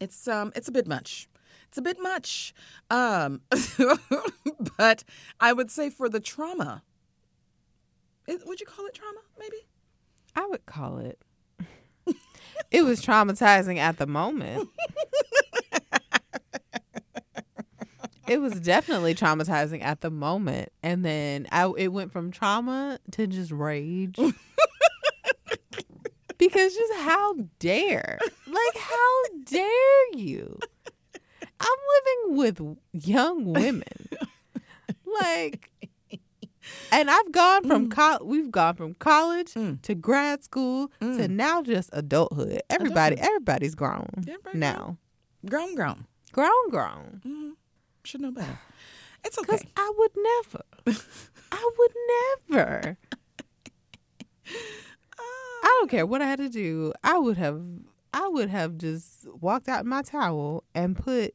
It's 0.00 0.26
um 0.28 0.52
it's 0.56 0.68
a 0.68 0.72
bit 0.72 0.86
much. 0.86 1.28
It's 1.68 1.78
a 1.78 1.82
bit 1.82 1.98
much. 2.00 2.54
Um 2.90 3.42
but 4.78 5.04
I 5.38 5.52
would 5.52 5.70
say 5.70 5.90
for 5.90 6.08
the 6.08 6.20
trauma. 6.20 6.82
It, 8.26 8.46
would 8.46 8.60
you 8.60 8.66
call 8.66 8.86
it 8.86 8.94
trauma 8.94 9.20
maybe? 9.38 9.56
I 10.34 10.46
would 10.46 10.66
call 10.66 10.98
it. 10.98 11.18
it 12.70 12.82
was 12.82 13.02
traumatizing 13.02 13.78
at 13.78 13.98
the 13.98 14.06
moment. 14.06 14.68
it 18.28 18.40
was 18.40 18.60
definitely 18.60 19.14
traumatizing 19.14 19.82
at 19.82 20.00
the 20.00 20.10
moment, 20.10 20.70
and 20.82 21.04
then 21.04 21.46
I 21.50 21.72
it 21.76 21.88
went 21.88 22.12
from 22.12 22.30
trauma 22.30 22.98
to 23.12 23.26
just 23.26 23.50
rage. 23.50 24.16
because 26.38 26.74
just 26.74 26.94
how 27.00 27.34
dare, 27.58 28.18
like 28.46 28.76
how 28.76 29.22
dare 29.44 30.14
you? 30.14 30.58
I'm 31.60 31.78
living 32.28 32.36
with 32.38 32.78
young 32.92 33.44
women, 33.52 33.82
like, 35.20 35.70
and 36.92 37.10
I've 37.10 37.32
gone 37.32 37.66
from 37.66 37.88
col- 37.88 38.24
we've 38.24 38.50
gone 38.50 38.76
from 38.76 38.94
college 38.94 39.54
Mm. 39.54 39.80
to 39.82 39.94
grad 39.94 40.44
school 40.44 40.88
to 41.00 41.06
Mm. 41.06 41.30
now 41.30 41.62
just 41.62 41.90
adulthood. 41.92 42.60
Everybody, 42.70 43.16
everybody's 43.18 43.74
grown 43.74 44.08
Everybody 44.18 44.58
now, 44.58 44.98
Grown 45.46 45.74
grown. 45.74 46.06
grown, 46.32 46.68
grown. 46.70 47.20
hmm 47.24 47.50
Should 48.04 48.20
know 48.20 48.30
better. 48.30 48.58
It's 49.24 49.36
okay. 49.38 49.56
Because. 49.56 49.66
I 49.76 49.92
would 49.96 50.12
never, 50.16 50.62
I 51.50 51.70
would 51.78 51.92
never. 52.56 52.96
I 55.62 55.76
don't 55.80 55.90
care 55.90 56.06
what 56.06 56.22
I 56.22 56.26
had 56.26 56.38
to 56.38 56.48
do. 56.48 56.92
I 57.02 57.18
would 57.18 57.36
have, 57.36 57.60
I 58.14 58.28
would 58.28 58.48
have 58.48 58.78
just 58.78 59.26
walked 59.40 59.68
out 59.68 59.82
in 59.82 59.88
my 59.88 60.02
towel 60.02 60.64
and 60.74 60.96
put, 60.96 61.34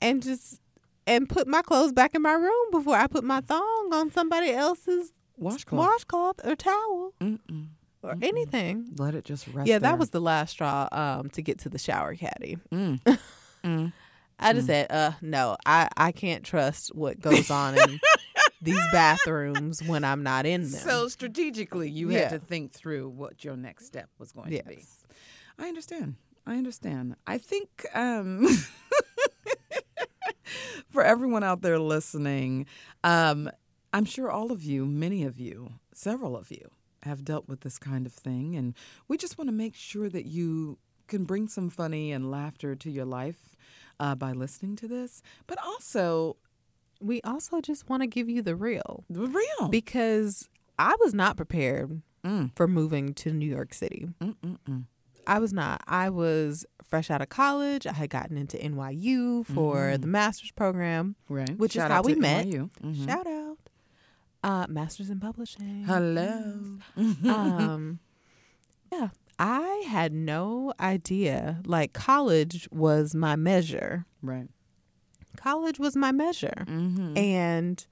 and 0.00 0.22
just, 0.22 0.60
and 1.06 1.28
put 1.28 1.46
my 1.46 1.62
clothes 1.62 1.92
back 1.92 2.14
in 2.14 2.22
my 2.22 2.32
room 2.34 2.70
before 2.70 2.96
I 2.96 3.06
put 3.06 3.24
my 3.24 3.40
thong 3.40 3.90
on 3.92 4.10
somebody 4.12 4.50
else's 4.50 5.12
Washcloth. 5.36 5.78
washcloth 5.78 6.40
or 6.44 6.56
towel 6.56 7.12
Mm-mm. 7.20 7.68
or 8.02 8.16
anything. 8.22 8.88
Let 8.98 9.14
it 9.14 9.24
just 9.24 9.46
rest. 9.48 9.68
Yeah, 9.68 9.78
that 9.80 9.98
was 9.98 10.10
the 10.10 10.20
last 10.20 10.50
straw 10.52 10.88
um, 10.92 11.30
to 11.30 11.42
get 11.42 11.58
to 11.60 11.68
the 11.68 11.78
shower 11.78 12.14
caddy. 12.14 12.58
Mm. 12.72 13.00
Mm. 13.64 13.92
I 14.38 14.52
just 14.52 14.68
said, 14.68 14.86
uh, 14.92 15.12
no, 15.22 15.56
I, 15.66 15.88
I 15.96 16.12
can't 16.12 16.44
trust 16.44 16.94
what 16.94 17.18
goes 17.20 17.50
on 17.50 17.76
in 17.76 17.98
these 18.62 18.78
bathrooms 18.92 19.82
when 19.82 20.04
I'm 20.04 20.22
not 20.22 20.46
in 20.46 20.60
them. 20.62 20.70
So 20.70 21.08
strategically, 21.08 21.90
you 21.90 22.10
Yeah. 22.10 22.28
had 22.28 22.30
to 22.30 22.38
think 22.38 22.70
through 22.72 23.08
what 23.08 23.44
your 23.44 23.56
next 23.56 23.86
step 23.86 24.08
was 24.20 24.30
going 24.30 24.50
to 24.56 24.62
be. 24.62 24.84
I 25.58 25.66
understand. 25.66 26.14
I 26.46 26.58
understand. 26.58 27.16
I 27.26 27.38
think 27.38 27.86
um, 27.94 28.46
for 30.96 31.04
everyone 31.04 31.44
out 31.44 31.60
there 31.60 31.78
listening, 31.78 32.64
um, 33.04 33.50
I'm 33.92 34.06
sure 34.06 34.30
all 34.30 34.50
of 34.50 34.62
you, 34.64 34.86
many 34.86 35.24
of 35.24 35.38
you, 35.38 35.74
several 35.92 36.34
of 36.34 36.50
you, 36.50 36.70
have 37.02 37.22
dealt 37.22 37.46
with 37.46 37.60
this 37.60 37.78
kind 37.78 38.06
of 38.06 38.14
thing, 38.14 38.56
and 38.56 38.74
we 39.06 39.18
just 39.18 39.36
want 39.36 39.48
to 39.48 39.52
make 39.52 39.74
sure 39.74 40.08
that 40.08 40.24
you 40.24 40.78
can 41.06 41.24
bring 41.24 41.48
some 41.48 41.68
funny 41.68 42.12
and 42.12 42.30
laughter 42.30 42.74
to 42.74 42.90
your 42.90 43.04
life 43.04 43.56
uh, 44.00 44.14
by 44.14 44.32
listening 44.32 44.74
to 44.76 44.88
this, 44.88 45.20
but 45.46 45.58
also 45.62 46.36
We 46.98 47.20
also 47.22 47.60
just 47.60 47.90
want 47.90 48.02
to 48.02 48.06
give 48.06 48.30
you 48.30 48.40
the 48.40 48.56
real 48.56 49.04
the 49.10 49.26
real. 49.26 49.68
because 49.68 50.48
I 50.78 50.96
was 51.00 51.12
not 51.12 51.36
prepared 51.36 52.00
Mm. 52.24 52.50
for 52.56 52.66
moving 52.66 53.12
to 53.22 53.32
New 53.32 53.46
York 53.58 53.72
City. 53.74 54.08
Mm-mm-mm. 54.20 54.84
I 55.26 55.38
was 55.38 55.52
not. 55.52 55.82
I 55.86 56.08
was 56.10 56.64
fresh 56.84 57.10
out 57.10 57.20
of 57.20 57.28
college. 57.28 57.86
I 57.86 57.92
had 57.92 58.10
gotten 58.10 58.36
into 58.36 58.56
NYU 58.56 59.44
for 59.46 59.96
the 59.98 60.06
master's 60.06 60.52
program. 60.52 61.16
Right. 61.28 61.56
Which 61.58 61.74
is 61.76 61.82
how 61.82 62.02
we 62.02 62.14
met. 62.14 62.46
Mhm. 62.46 63.04
Shout 63.06 63.26
out. 63.26 63.58
Uh, 64.44 64.66
master's 64.68 65.10
in 65.10 65.18
publishing. 65.18 65.82
Hello. 65.84 66.78
um 66.96 67.98
yeah 68.92 69.08
i 69.38 69.84
had 69.88 70.12
no 70.12 70.72
idea 70.80 71.60
like 71.66 71.92
college 71.92 72.68
was 72.70 73.14
my 73.14 73.34
measure 73.36 74.06
right. 74.22 74.48
college 75.36 75.78
was 75.80 75.96
my 75.96 76.12
measure 76.12 76.64
Mm-hmm. 76.68 77.18
and 77.18 77.84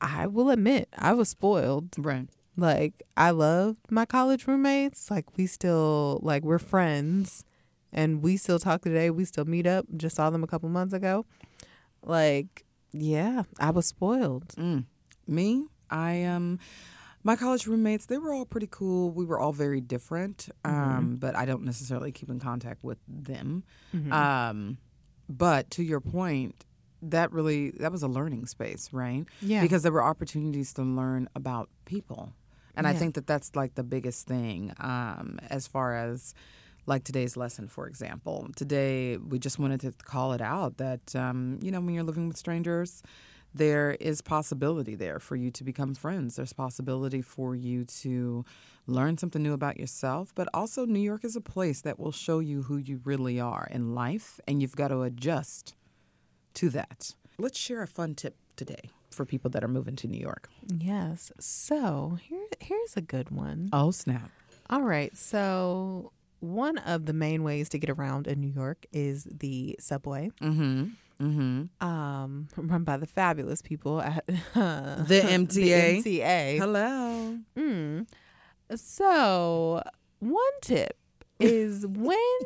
i 0.00 0.26
will 0.26 0.48
admit 0.50 0.88
i 0.98 1.12
was 1.12 1.28
spoiled 1.28 1.94
Right. 1.98 2.28
Like 2.56 3.02
i 3.16 3.30
loved 3.30 3.80
my 3.90 4.04
college 4.06 4.46
roommates 4.46 5.10
like 5.10 5.24
we 5.36 5.46
still 5.46 6.18
like 6.22 6.42
we're 6.42 6.58
friends 6.58 7.44
and 7.92 8.22
we 8.22 8.36
still 8.36 8.58
talk 8.58 8.82
today 8.82 9.10
we 9.10 9.24
still 9.24 9.44
meet 9.44 9.66
up 9.66 9.84
just 9.96 10.16
saw 10.16 10.30
them 10.30 10.42
a 10.42 10.46
couple 10.46 10.68
months 10.68 10.94
ago 10.94 11.24
like 12.02 12.64
yeah 12.92 13.42
i 13.60 13.70
was 13.70 13.86
spoiled 13.86 14.48
Mm. 14.56 14.84
Me, 15.28 15.64
I 15.90 16.22
um, 16.22 16.60
my 17.24 17.34
college 17.34 17.66
roommates, 17.66 18.06
they 18.06 18.16
were 18.16 18.32
all 18.32 18.46
pretty 18.46 18.68
cool. 18.70 19.10
We 19.10 19.24
were 19.24 19.40
all 19.40 19.52
very 19.52 19.80
different, 19.80 20.48
um, 20.64 21.16
but 21.18 21.34
I 21.34 21.44
don't 21.44 21.64
necessarily 21.64 22.12
keep 22.12 22.30
in 22.30 22.38
contact 22.38 22.84
with 22.84 22.98
them. 23.08 23.64
Mm-hmm. 23.92 24.12
Um, 24.12 24.78
but 25.28 25.68
to 25.72 25.82
your 25.82 25.98
point, 25.98 26.64
that 27.02 27.32
really 27.32 27.70
that 27.80 27.90
was 27.90 28.04
a 28.04 28.08
learning 28.08 28.46
space, 28.46 28.92
right? 28.92 29.24
Yeah. 29.42 29.62
Because 29.62 29.82
there 29.82 29.90
were 29.90 30.04
opportunities 30.04 30.72
to 30.74 30.82
learn 30.82 31.28
about 31.34 31.68
people, 31.86 32.32
and 32.76 32.86
I 32.86 32.92
think 32.92 33.14
that 33.14 33.26
that's 33.26 33.56
like 33.56 33.74
the 33.74 33.82
biggest 33.82 34.26
thing 34.26 34.72
um, 34.78 35.38
as 35.50 35.66
far 35.66 35.96
as 35.96 36.34
like 36.86 37.04
today's 37.04 37.36
lesson, 37.36 37.68
for 37.68 37.86
example. 37.86 38.48
Today, 38.54 39.16
we 39.16 39.38
just 39.38 39.58
wanted 39.58 39.80
to 39.80 39.92
call 39.92 40.32
it 40.32 40.40
out 40.40 40.76
that, 40.76 41.14
um, 41.16 41.58
you 41.60 41.70
know, 41.70 41.80
when 41.80 41.94
you're 41.94 42.04
living 42.04 42.28
with 42.28 42.36
strangers, 42.36 43.02
there 43.54 43.96
is 43.98 44.20
possibility 44.20 44.94
there 44.94 45.18
for 45.18 45.34
you 45.34 45.50
to 45.50 45.64
become 45.64 45.94
friends. 45.94 46.36
There's 46.36 46.52
possibility 46.52 47.22
for 47.22 47.56
you 47.56 47.84
to 48.02 48.44
learn 48.86 49.18
something 49.18 49.42
new 49.42 49.52
about 49.52 49.78
yourself. 49.78 50.32
But 50.34 50.48
also, 50.54 50.84
New 50.84 51.00
York 51.00 51.24
is 51.24 51.34
a 51.36 51.40
place 51.40 51.80
that 51.80 51.98
will 51.98 52.12
show 52.12 52.38
you 52.38 52.62
who 52.64 52.76
you 52.76 53.00
really 53.04 53.40
are 53.40 53.66
in 53.70 53.94
life, 53.94 54.38
and 54.46 54.60
you've 54.60 54.76
got 54.76 54.88
to 54.88 55.02
adjust 55.02 55.74
to 56.54 56.68
that. 56.70 57.14
Let's 57.38 57.58
share 57.58 57.82
a 57.82 57.88
fun 57.88 58.14
tip 58.14 58.36
today 58.56 58.90
for 59.16 59.24
people 59.24 59.50
that 59.50 59.64
are 59.64 59.68
moving 59.68 59.96
to 59.96 60.06
New 60.06 60.20
York. 60.20 60.48
yes 60.78 61.32
so 61.40 62.18
here 62.22 62.46
here's 62.60 62.96
a 62.96 63.00
good 63.00 63.30
one 63.30 63.68
Oh, 63.72 63.90
snap. 63.90 64.30
All 64.68 64.82
right. 64.82 65.16
So, 65.16 66.10
one 66.40 66.78
of 66.78 67.06
the 67.06 67.12
main 67.12 67.42
ways 67.44 67.68
to 67.70 67.78
get 67.78 67.88
around 67.90 68.26
in 68.26 68.40
New 68.40 68.52
York 68.62 68.84
is 68.92 69.26
the 69.30 69.76
subway, 69.80 70.30
Mm 70.42 70.54
hmm. 70.56 70.84
Mm 71.26 71.34
hmm. 71.80 71.86
um, 71.86 72.48
run 72.56 72.82
by 72.84 72.96
the 72.96 73.06
fabulous 73.06 73.62
people 73.62 74.00
at 74.02 74.26
The 74.26 74.32
MTA. 74.54 75.48
The 75.48 76.20
MTA. 76.20 76.58
Hello. 76.58 77.38
Mm. 77.56 78.06
So, 78.74 79.82
one 80.18 80.56
tip 80.60 80.96
is 81.38 81.86
when 82.08 82.38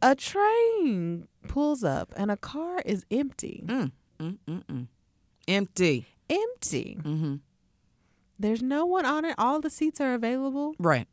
A 0.00 0.14
train 0.14 1.28
pulls 1.48 1.84
up 1.84 2.12
and 2.16 2.30
a 2.30 2.36
car 2.36 2.80
is 2.86 3.04
empty. 3.10 3.62
Mm, 3.66 3.92
mm, 4.18 4.38
mm, 4.48 4.64
mm. 4.64 4.86
Empty. 5.48 6.06
Empty. 6.28 6.98
Mm-hmm. 7.00 7.34
There's 8.38 8.62
no 8.62 8.86
one 8.86 9.04
on 9.04 9.24
it. 9.24 9.34
All 9.38 9.60
the 9.60 9.70
seats 9.70 10.00
are 10.00 10.14
available. 10.14 10.74
Right. 10.78 11.06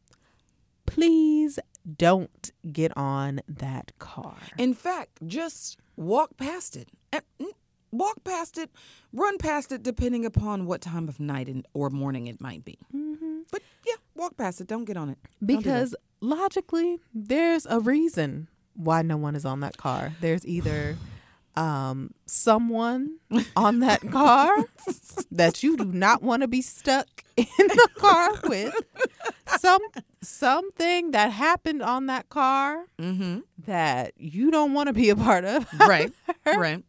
Please 0.86 1.60
don't 1.98 2.52
get 2.72 2.96
on 2.98 3.42
that 3.48 3.92
car. 4.00 4.36
In 4.58 4.74
fact, 4.74 5.20
just 5.28 5.78
walk 5.96 6.38
past 6.38 6.76
it. 6.76 6.90
Mm, 7.14 7.48
Walk 7.92 8.24
past 8.24 8.58
it, 8.58 8.70
run 9.14 9.38
past 9.38 9.72
it, 9.72 9.82
depending 9.82 10.26
upon 10.26 10.66
what 10.66 10.82
time 10.82 11.08
of 11.08 11.20
night 11.20 11.48
and, 11.48 11.66
or 11.74 11.90
morning 11.90 12.28
it 12.28 12.40
might 12.40 12.64
be. 12.64 12.78
Mm-hmm. 12.96 13.40
But 13.52 13.64
yeah, 13.86 13.96
walk 14.16 14.38
past 14.38 14.62
it. 14.62 14.68
Don't 14.68 14.86
get 14.86 14.96
on 14.96 15.10
it. 15.10 15.18
Don't 15.44 15.48
do. 15.48 15.58
Because 15.58 15.96
logically, 16.22 17.00
there's 17.14 17.66
a 17.66 17.80
reason 17.80 18.48
why 18.76 19.02
no 19.02 19.18
one 19.18 19.36
is 19.36 19.44
on 19.44 19.62
that 19.62 19.78
car. 19.78 20.14
There's 20.22 20.46
either 20.46 20.98
um, 21.60 22.12
someone 22.26 23.18
on 23.56 23.80
that 23.80 24.02
car 24.12 24.50
that 25.32 25.62
you 25.62 25.76
do 25.78 25.86
not 25.86 26.22
want 26.24 26.42
to 26.42 26.48
be 26.48 26.62
stuck 26.62 27.08
in 27.36 27.46
the 27.58 27.88
car 27.98 28.32
with, 28.46 28.74
some 29.58 29.82
something 30.22 31.12
that 31.12 31.32
happened 31.32 31.82
on 31.82 32.06
that 32.08 32.30
car 32.30 32.86
Mm-hmm. 33.00 33.40
that 33.66 34.14
you 34.18 34.52
don't 34.52 34.74
want 34.74 34.88
to 34.88 34.94
be 34.94 35.10
a 35.10 35.16
part 35.16 35.44
of. 35.46 35.66
Right. 35.80 36.12
right. 36.46 36.84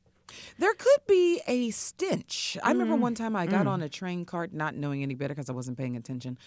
There 0.59 0.74
could 0.74 1.00
be 1.09 1.40
a 1.46 1.70
stench. 1.70 2.56
I 2.62 2.70
remember 2.70 2.94
Mm. 2.96 3.00
one 3.00 3.14
time 3.14 3.35
I 3.35 3.46
got 3.46 3.66
on 3.66 3.83
a 3.83 3.88
train 3.88 4.24
cart, 4.24 4.52
not 4.52 4.74
knowing 4.74 5.02
any 5.02 5.14
better 5.14 5.35
because 5.35 5.50
I 5.50 5.52
wasn't 5.52 5.76
paying 5.78 5.96
attention. 5.96 6.38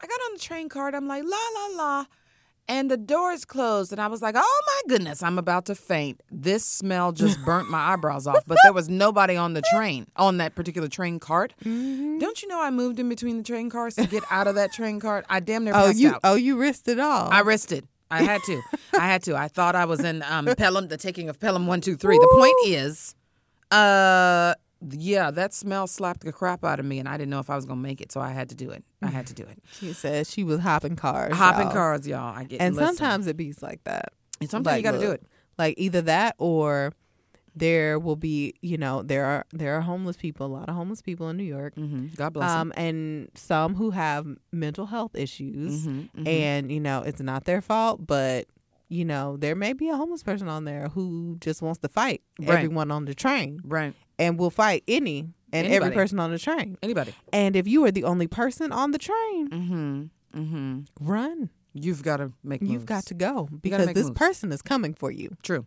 I 0.00 0.06
got 0.06 0.20
on 0.26 0.34
the 0.34 0.38
train 0.40 0.68
cart. 0.68 0.94
I'm 0.94 1.06
like, 1.08 1.24
la, 1.24 1.36
la, 1.56 1.66
la. 1.76 2.04
And 2.70 2.90
the 2.90 2.98
doors 2.98 3.44
closed. 3.46 3.92
And 3.92 4.00
I 4.00 4.08
was 4.08 4.20
like, 4.20 4.34
oh 4.36 4.62
my 4.66 4.82
goodness, 4.94 5.22
I'm 5.22 5.38
about 5.38 5.64
to 5.66 5.74
faint. 5.74 6.22
This 6.30 6.64
smell 6.64 7.12
just 7.12 7.42
burnt 7.46 7.70
my 7.70 7.92
eyebrows 7.94 8.26
off. 8.26 8.44
But 8.46 8.58
there 8.62 8.74
was 8.74 8.88
nobody 8.90 9.36
on 9.36 9.54
the 9.54 9.62
train, 9.74 10.06
on 10.16 10.36
that 10.36 10.54
particular 10.54 10.86
train 10.88 11.18
cart. 11.18 11.54
Mm-hmm. 11.64 12.18
Don't 12.18 12.42
you 12.42 12.48
know 12.48 12.60
I 12.60 12.70
moved 12.70 12.98
in 13.00 13.08
between 13.08 13.38
the 13.38 13.42
train 13.42 13.70
cars 13.70 13.94
to 13.96 14.06
get 14.06 14.22
out 14.30 14.46
of 14.46 14.54
that 14.56 14.72
train 14.72 15.00
cart? 15.00 15.24
I 15.30 15.40
damn 15.40 15.64
near 15.64 15.72
Oh, 15.74 15.86
passed 15.86 15.98
you 15.98 16.10
out. 16.10 16.20
oh 16.24 16.34
you 16.34 16.58
risked 16.58 16.88
it 16.88 17.00
all. 17.00 17.28
I 17.32 17.40
risked 17.40 17.72
it. 17.72 17.84
I 18.10 18.22
had 18.22 18.42
to. 18.44 18.60
I 18.98 19.06
had 19.06 19.22
to. 19.24 19.36
I 19.36 19.48
thought 19.48 19.74
I 19.74 19.84
was 19.84 20.00
in 20.00 20.22
um, 20.22 20.46
Pelham, 20.56 20.88
the 20.88 20.96
taking 20.96 21.28
of 21.28 21.38
Pelham 21.40 21.66
one 21.66 21.80
two 21.80 21.94
three. 21.96 22.16
The 22.16 22.34
point 22.38 22.54
is, 22.66 23.14
uh, 23.70 24.54
yeah, 24.90 25.30
that 25.32 25.52
smell 25.54 25.86
slapped 25.86 26.20
the 26.20 26.32
crap 26.32 26.64
out 26.64 26.78
of 26.78 26.86
me, 26.86 26.98
and 26.98 27.08
I 27.08 27.16
didn't 27.16 27.30
know 27.30 27.40
if 27.40 27.50
I 27.50 27.56
was 27.56 27.64
gonna 27.66 27.80
make 27.80 28.00
it, 28.00 28.12
so 28.12 28.20
I 28.20 28.30
had 28.30 28.48
to 28.50 28.54
do 28.54 28.70
it. 28.70 28.84
I 29.02 29.08
had 29.08 29.26
to 29.28 29.34
do 29.34 29.42
it. 29.44 29.58
she 29.72 29.92
said 29.92 30.26
she 30.26 30.44
was 30.44 30.60
hopping 30.60 30.96
cars. 30.96 31.34
Hopping 31.36 31.62
y'all. 31.66 31.72
cars, 31.72 32.06
y'all. 32.06 32.36
I 32.36 32.44
get 32.44 32.60
And 32.60 32.74
listen. 32.76 32.96
sometimes 32.96 33.26
it 33.26 33.36
beats 33.36 33.62
like 33.62 33.82
that. 33.84 34.12
And 34.40 34.48
sometimes 34.48 34.76
you 34.76 34.82
got 34.82 34.92
to 34.92 35.00
do 35.00 35.10
it. 35.10 35.22
Like 35.58 35.74
either 35.78 36.00
that 36.02 36.36
or 36.38 36.92
there 37.56 37.98
will 37.98 38.14
be, 38.14 38.54
you 38.62 38.78
know, 38.78 39.02
there 39.02 39.24
are 39.24 39.44
there 39.52 39.74
are 39.76 39.80
homeless 39.80 40.16
people, 40.16 40.46
a 40.46 40.48
lot 40.48 40.68
of 40.68 40.76
homeless 40.76 41.02
people 41.02 41.28
in 41.28 41.36
New 41.36 41.42
York. 41.44 41.74
hmm 41.74 42.06
God 42.14 42.34
bless 42.34 42.52
them. 42.52 42.68
Um, 42.68 42.72
and 42.76 43.30
some 43.34 43.74
who 43.74 43.90
have 43.90 44.26
mental 44.52 44.86
health 44.86 45.16
issues 45.16 45.86
Mhm, 45.88 46.08
mhm. 46.16 46.26
and 46.28 46.70
you 46.70 46.78
know, 46.78 47.02
it's 47.02 47.20
not 47.20 47.44
their 47.46 47.60
fault, 47.60 48.06
but 48.06 48.46
you 48.88 49.04
know, 49.04 49.36
there 49.36 49.54
may 49.54 49.72
be 49.72 49.88
a 49.88 49.96
homeless 49.96 50.22
person 50.22 50.48
on 50.48 50.64
there 50.64 50.88
who 50.88 51.36
just 51.40 51.62
wants 51.62 51.78
to 51.80 51.88
fight 51.88 52.22
Right. 52.40 52.50
everyone 52.56 52.90
on 52.90 53.04
the 53.04 53.14
train 53.14 53.60
right. 53.64 53.94
and 54.18 54.38
will 54.38 54.50
fight 54.50 54.82
any 54.88 55.28
and 55.52 55.66
every 55.66 55.90
person 55.92 56.18
on 56.20 56.30
the 56.30 56.38
train. 56.38 56.76
Anybody. 56.82 57.14
And 57.32 57.54
if 57.56 57.66
you 57.68 57.84
are 57.84 57.90
the 57.90 58.04
only 58.04 58.26
person 58.26 58.72
on 58.72 58.90
the 58.92 58.98
train, 58.98 59.48
Mm-hmm. 59.50 60.02
Mm-hmm. 60.40 60.80
run. 61.00 61.50
You've 61.74 62.02
got 62.02 62.16
to 62.16 62.32
make. 62.42 62.60
You've 62.62 62.86
got 62.86 63.04
to 63.06 63.14
go 63.14 63.48
because 63.62 63.86
this 63.92 64.06
moves. 64.08 64.18
person 64.18 64.52
is 64.52 64.62
coming 64.62 64.94
for 64.94 65.10
you. 65.10 65.36
True. 65.42 65.66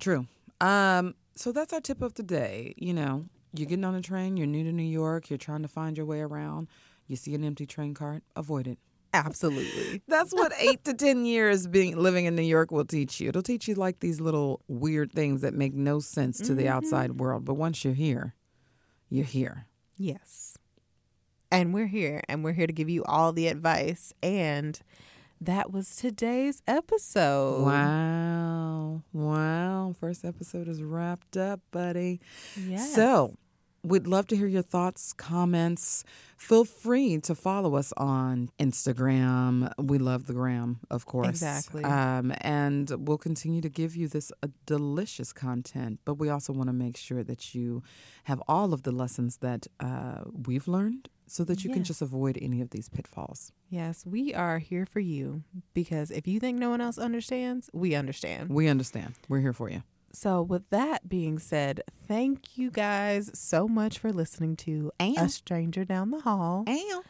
True. 0.00 0.26
Um, 0.60 1.14
so 1.36 1.52
that's 1.52 1.72
our 1.72 1.80
tip 1.80 2.02
of 2.02 2.14
the 2.14 2.22
day. 2.22 2.74
You 2.76 2.94
know, 2.94 3.26
you're 3.54 3.66
getting 3.68 3.84
on 3.84 3.94
a 3.94 4.00
train, 4.02 4.36
you're 4.36 4.46
new 4.46 4.64
to 4.64 4.72
New 4.72 4.82
York, 4.82 5.30
you're 5.30 5.38
trying 5.38 5.62
to 5.62 5.68
find 5.68 5.96
your 5.96 6.06
way 6.06 6.20
around, 6.20 6.68
you 7.06 7.16
see 7.16 7.34
an 7.34 7.44
empty 7.44 7.66
train 7.66 7.94
cart, 7.94 8.22
avoid 8.36 8.66
it. 8.66 8.78
Absolutely. 9.14 10.02
That's 10.08 10.32
what 10.32 10.52
eight 10.58 10.84
to 10.84 10.94
ten 10.94 11.24
years 11.26 11.66
being 11.66 11.96
living 11.96 12.24
in 12.24 12.34
New 12.34 12.42
York 12.42 12.70
will 12.70 12.84
teach 12.84 13.20
you. 13.20 13.28
It'll 13.28 13.42
teach 13.42 13.68
you 13.68 13.74
like 13.74 14.00
these 14.00 14.20
little 14.20 14.62
weird 14.68 15.12
things 15.12 15.42
that 15.42 15.54
make 15.54 15.74
no 15.74 16.00
sense 16.00 16.38
to 16.38 16.54
the 16.54 16.64
mm-hmm. 16.64 16.72
outside 16.72 17.20
world. 17.20 17.44
But 17.44 17.54
once 17.54 17.84
you're 17.84 17.94
here, 17.94 18.34
you're 19.10 19.24
here. 19.24 19.66
Yes. 19.96 20.56
And 21.50 21.74
we're 21.74 21.86
here 21.86 22.22
and 22.28 22.42
we're 22.42 22.52
here 22.52 22.66
to 22.66 22.72
give 22.72 22.88
you 22.88 23.04
all 23.04 23.32
the 23.32 23.48
advice. 23.48 24.14
And 24.22 24.80
that 25.42 25.72
was 25.72 25.96
today's 25.96 26.62
episode. 26.66 27.66
Wow. 27.66 29.02
Wow. 29.12 29.94
First 30.00 30.24
episode 30.24 30.68
is 30.68 30.82
wrapped 30.82 31.36
up, 31.36 31.60
buddy. 31.70 32.20
Yes. 32.56 32.94
So, 32.94 33.34
we'd 33.82 34.06
love 34.06 34.26
to 34.28 34.36
hear 34.36 34.46
your 34.46 34.62
thoughts, 34.62 35.12
comments. 35.12 36.04
Feel 36.36 36.64
free 36.64 37.18
to 37.20 37.34
follow 37.34 37.76
us 37.76 37.92
on 37.96 38.50
Instagram. 38.58 39.72
We 39.78 39.98
love 39.98 40.26
the 40.26 40.32
gram, 40.32 40.80
of 40.90 41.06
course. 41.06 41.28
Exactly. 41.28 41.84
Um, 41.84 42.32
and 42.40 42.90
we'll 43.06 43.18
continue 43.18 43.60
to 43.60 43.68
give 43.68 43.94
you 43.96 44.08
this 44.08 44.32
uh, 44.42 44.48
delicious 44.66 45.32
content, 45.32 46.00
but 46.04 46.14
we 46.14 46.28
also 46.28 46.52
want 46.52 46.68
to 46.68 46.72
make 46.72 46.96
sure 46.96 47.22
that 47.22 47.54
you 47.54 47.82
have 48.24 48.42
all 48.48 48.72
of 48.72 48.82
the 48.82 48.92
lessons 48.92 49.38
that 49.38 49.66
uh, 49.80 50.20
we've 50.46 50.66
learned 50.68 51.08
so 51.26 51.44
that 51.44 51.64
you 51.64 51.70
can 51.72 51.82
just 51.82 52.02
avoid 52.02 52.38
any 52.42 52.60
of 52.60 52.70
these 52.70 52.88
pitfalls. 52.90 53.52
yes, 53.70 54.04
we 54.04 54.34
are 54.34 54.58
here 54.58 54.84
for 54.84 55.00
you 55.00 55.42
because 55.72 56.10
if 56.10 56.26
you 56.26 56.38
think 56.38 56.58
no 56.58 56.68
one 56.68 56.80
else 56.82 56.98
understands, 56.98 57.70
we 57.72 57.94
understand. 57.94 58.50
We 58.50 58.68
understand. 58.68 59.14
We're 59.28 59.40
here 59.40 59.54
for 59.54 59.70
you. 59.70 59.82
So, 60.12 60.42
with 60.42 60.68
that 60.70 61.08
being 61.08 61.38
said, 61.38 61.82
thank 62.06 62.56
you 62.58 62.70
guys 62.70 63.30
so 63.34 63.66
much 63.66 63.98
for 63.98 64.12
listening 64.12 64.56
to 64.56 64.92
A 65.00 65.28
Stranger 65.28 65.84
Down 65.84 66.10
the 66.10 66.20
Hall. 66.20 66.64
And 66.66 67.02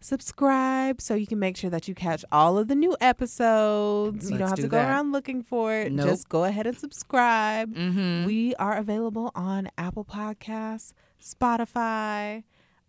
Subscribe 0.00 1.00
so 1.00 1.14
you 1.14 1.26
can 1.26 1.38
make 1.38 1.56
sure 1.56 1.70
that 1.70 1.88
you 1.88 1.94
catch 1.94 2.24
all 2.30 2.58
of 2.58 2.68
the 2.68 2.74
new 2.74 2.96
episodes. 3.00 4.30
you 4.30 4.38
don't 4.38 4.48
have 4.48 4.56
do 4.56 4.62
to 4.62 4.68
go 4.68 4.76
that. 4.76 4.88
around 4.88 5.10
looking 5.10 5.42
for 5.42 5.74
it. 5.74 5.90
Nope. 5.90 6.06
Just 6.06 6.28
go 6.28 6.44
ahead 6.44 6.66
and 6.66 6.78
subscribe. 6.78 7.74
mm-hmm. 7.74 8.24
We 8.24 8.54
are 8.56 8.76
available 8.76 9.32
on 9.34 9.68
Apple 9.78 10.04
Podcasts, 10.04 10.92
Spotify, 11.20 12.44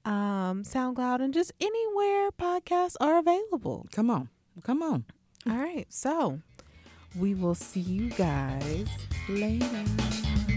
um, 0.06 0.64
SoundCloud, 0.64 1.22
and 1.22 1.34
just 1.34 1.54
anywhere 1.60 2.30
podcasts 2.32 2.96
are 3.00 3.18
available. 3.18 3.88
come 3.92 4.10
on. 4.10 4.30
Come 4.64 4.84
on. 4.84 5.06
All 5.50 5.58
right. 5.58 5.86
So 5.90 6.42
we 7.16 7.34
will 7.34 7.56
see 7.56 7.80
you 7.80 8.10
guys 8.12 8.88
later. 9.30 10.57